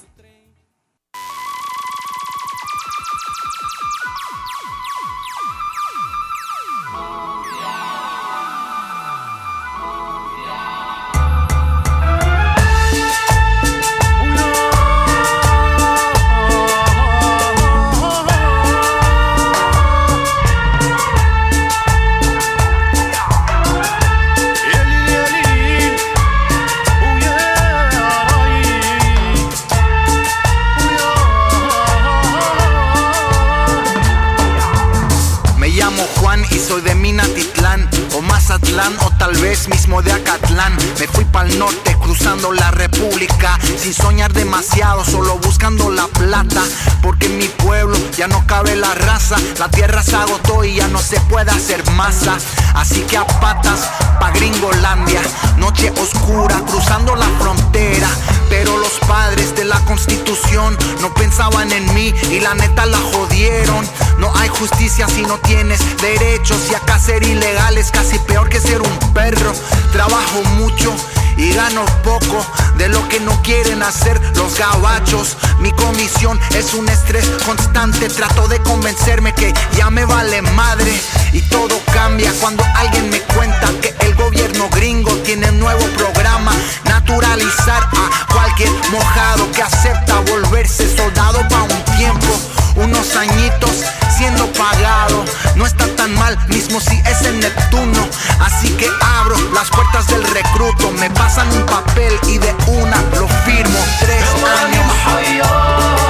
Raza, 49.30 49.44
la 49.60 49.70
tierra 49.70 50.04
se 50.04 50.16
agotó 50.16 50.64
y 50.64 50.76
ya 50.76 50.88
no 50.88 51.00
se 51.00 51.20
puede 51.22 51.52
hacer 51.52 51.84
masa. 51.92 52.38
Así 52.74 53.02
que 53.02 53.18
a 53.18 53.26
patas 53.26 53.90
pa' 54.20 54.32
Gringolandia, 54.32 55.22
noche 55.58 55.92
oscura 56.02 56.62
cruzando 56.68 57.16
la 57.16 57.28
frontera. 57.40 58.08
Pero 58.50 58.78
los 58.78 59.00
padres 59.08 59.56
de 59.56 59.66
la 59.66 59.80
constitución 59.86 60.78
no 61.02 61.14
pensaban 61.14 61.72
en 61.72 61.94
mí 61.94 62.14
y 62.30 62.40
la 62.40 62.54
neta 62.56 62.86
la 62.86 63.00
jodieron. 63.00 63.88
No 64.20 64.32
hay 64.36 64.50
justicia 64.50 65.08
si 65.08 65.24
no 65.24 65.38
tienes 65.40 65.80
derechos 66.02 66.70
y 66.72 66.76
acá 66.76 67.00
ser 67.00 67.24
ilegal 67.24 67.78
es 67.78 67.92
casi 67.92 68.20
peor 68.20 68.50
que 68.50 68.60
ser 68.60 68.82
un 68.82 69.14
perro. 69.14 69.54
Trabajo 69.92 70.42
mucho 70.58 70.94
y 71.38 71.54
gano 71.54 71.86
poco 72.04 72.46
de 72.78 72.90
lo 72.90 73.08
que 73.10 73.20
no 73.20 73.42
quieren 73.42 73.84
hacer 73.84 74.20
los 74.36 74.58
gabachos. 74.58 75.38
Mi 75.60 75.72
comisión 75.72 76.40
es 76.52 76.74
un 76.74 76.88
estrés 76.90 77.26
constante. 77.46 78.10
Trato 78.10 78.48
de 78.48 78.60
convencerme 78.60 79.34
que 79.34 79.54
ya 79.78 79.90
me 79.90 80.06
vale 80.06 80.42
madre 80.42 81.00
y 81.34 81.42
todo 81.50 81.80
cambia 81.94 82.32
cuando 82.40 82.64
alguien 82.76 83.10
me 83.10 83.20
cuenta 83.22 83.70
que 83.82 83.96
el 84.06 84.16
gobierno 84.16 84.70
gringo 84.70 85.12
tiene 85.24 85.52
nuevo 85.54 85.86
programa. 85.98 86.52
Naturalizar 86.86 87.84
a 87.84 88.34
cualquier 88.34 88.70
mojado 88.92 89.52
que 89.52 89.62
acepta 89.62 90.20
volverse 90.32 90.96
soldado 90.96 91.48
para 91.48 91.64
un 91.64 91.98
tiempo. 91.98 92.55
Unos 92.76 93.16
añitos 93.16 93.72
siendo 94.18 94.46
pagado. 94.54 95.24
No 95.56 95.66
está 95.66 95.88
tan 95.96 96.14
mal, 96.16 96.38
mismo 96.48 96.80
si 96.80 96.96
es 97.10 97.22
en 97.24 97.40
Neptuno. 97.40 98.08
Así 98.40 98.70
que 98.72 98.90
abro 99.18 99.36
las 99.54 99.70
puertas 99.70 100.08
del 100.08 100.24
recruto. 100.24 100.92
Me 100.92 101.10
pasan 101.10 101.52
un 101.52 101.66
papel 101.66 102.20
y 102.28 102.38
de 102.38 102.54
una 102.68 103.02
lo 103.20 103.28
firmo. 103.46 103.80
Tres 104.00 104.24
años 104.62 106.05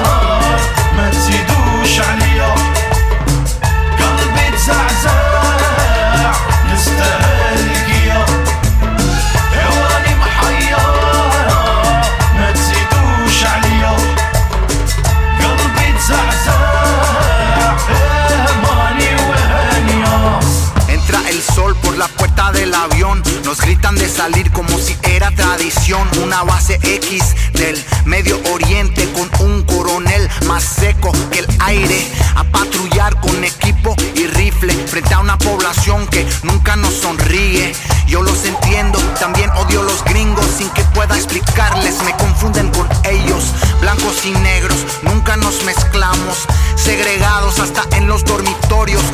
avión. 22.76 23.24
Nos 23.44 23.62
gritan 23.62 23.96
de 23.96 24.08
salir 24.10 24.52
como 24.52 24.78
si 24.78 24.96
era 25.04 25.32
tradición. 25.32 26.08
Una 26.24 26.44
base 26.44 26.80
X 26.84 27.36
del 27.54 27.84
Medio 28.06 28.40
Oriente 28.52 29.08
con 29.14 29.30
un 29.48 29.64
coronel 29.64 30.30
más 30.48 30.64
seco 30.64 31.12
que 31.32 31.40
el 31.40 31.48
aire. 31.60 32.08
A 32.36 32.44
patrullar 32.44 33.20
con 33.22 33.44
equipo 33.44 33.96
y 34.16 34.28
rifle 34.28 34.74
frente 34.88 35.14
a 35.14 35.20
una 35.20 35.38
población 35.38 36.08
que 36.08 36.28
nunca 36.44 36.76
nos 36.76 36.94
sonríe. 36.94 37.74
Yo 38.08 38.22
los 38.22 38.46
entiendo, 38.46 39.00
también 39.20 39.50
odio 39.52 39.82
los 39.82 40.04
gringos 40.04 40.46
sin 40.58 40.70
que 40.70 40.84
pueda 40.94 41.16
explicarles. 41.16 42.04
Me 42.04 42.16
confunden 42.18 42.70
con 42.72 42.88
ellos, 43.04 43.52
blancos 43.82 44.26
y 44.26 44.32
negros. 44.32 44.78
Nunca 45.02 45.38
nos 45.38 45.64
mezclamos, 45.64 46.46
segregados 46.76 47.60
hasta. 47.60 47.95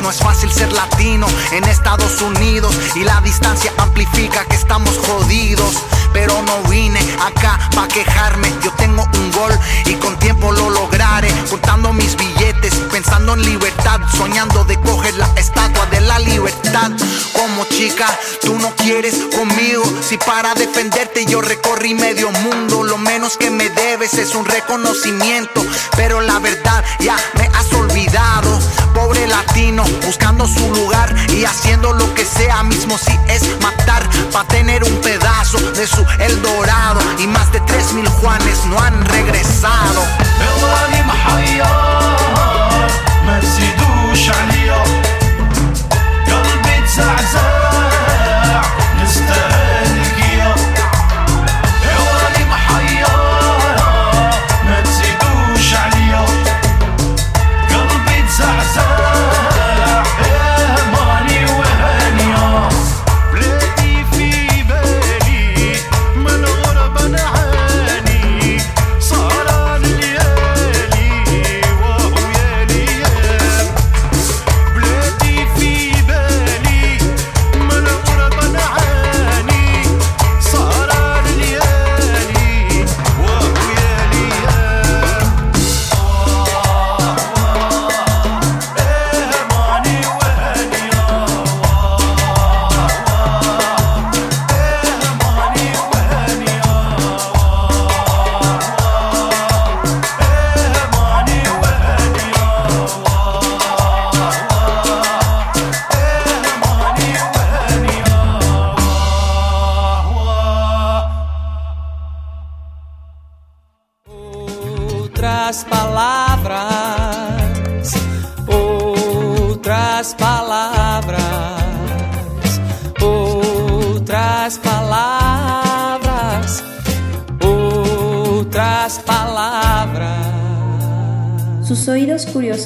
No 0.02 0.10
es 0.10 0.18
fácil 0.18 0.50
ser 0.50 0.72
latino 0.72 1.28
en 1.52 1.62
Estados 1.62 2.20
Unidos 2.20 2.74
y 2.96 3.04
la 3.04 3.20
distancia 3.20 3.72
amplifica 3.78 4.44
que 4.46 4.56
estamos 4.56 4.98
jodidos. 5.06 5.76
Pero 6.12 6.42
no 6.42 6.68
vine 6.68 6.98
acá 7.24 7.58
pa' 7.74 7.86
quejarme. 7.86 8.52
Yo 8.62 8.72
tengo 8.72 9.04
un 9.14 9.30
gol 9.30 9.52
y 9.86 9.94
con 9.94 10.18
tiempo 10.18 10.50
lo 10.50 10.70
lograré. 10.70 11.32
Contando 11.48 11.92
mis 11.92 12.16
billetes, 12.16 12.74
pensando 12.90 13.34
en 13.34 13.42
libertad, 13.42 14.00
soñando 14.16 14.64
de 14.64 14.78
coger 14.80 15.14
la 15.14 15.30
estatua 15.36 15.86
de 15.86 16.00
la 16.00 16.18
libertad. 16.18 16.90
Como 17.32 17.64
chica, 17.66 18.06
tú 18.42 18.58
no 18.58 18.74
quieres 18.74 19.14
conmigo. 19.36 19.84
Si 20.02 20.18
para 20.18 20.54
defenderte 20.54 21.24
yo 21.26 21.40
recorrí 21.40 21.94
medio 21.94 22.30
mundo, 22.32 22.82
lo 22.82 22.98
menos 22.98 23.36
que 23.36 23.50
me 23.50 23.70
debes 23.70 24.14
es 24.14 24.34
un 24.34 24.44
reconocimiento. 24.46 25.64
Pero 25.96 26.20
la 26.20 26.40
verdad 26.40 26.84
ya 26.98 27.16
me 27.38 27.46
has 27.54 27.72
olvidado. 27.72 28.58
Pobre 28.94 29.26
latino, 29.26 29.84
buscando 30.04 30.46
su 30.46 30.72
lugar 30.74 31.14
y 31.30 31.44
haciendo 31.44 31.92
lo 31.92 32.12
que 32.14 32.24
sea, 32.24 32.62
mismo 32.62 32.98
si 32.98 33.18
es 33.28 33.42
matar, 33.60 34.02
pa' 34.32 34.44
tener 34.44 34.84
un 34.84 34.94
pedazo 35.00 35.58
de 35.72 35.86
su 35.86 36.04
El 36.18 36.40
Dorado. 36.42 37.00
Y 37.18 37.26
más 37.26 37.50
de 37.52 37.60
tres 37.60 37.92
mil 37.92 38.08
Juanes 38.08 38.64
no 38.66 38.78
han 38.78 39.04
regresado. 39.06 40.02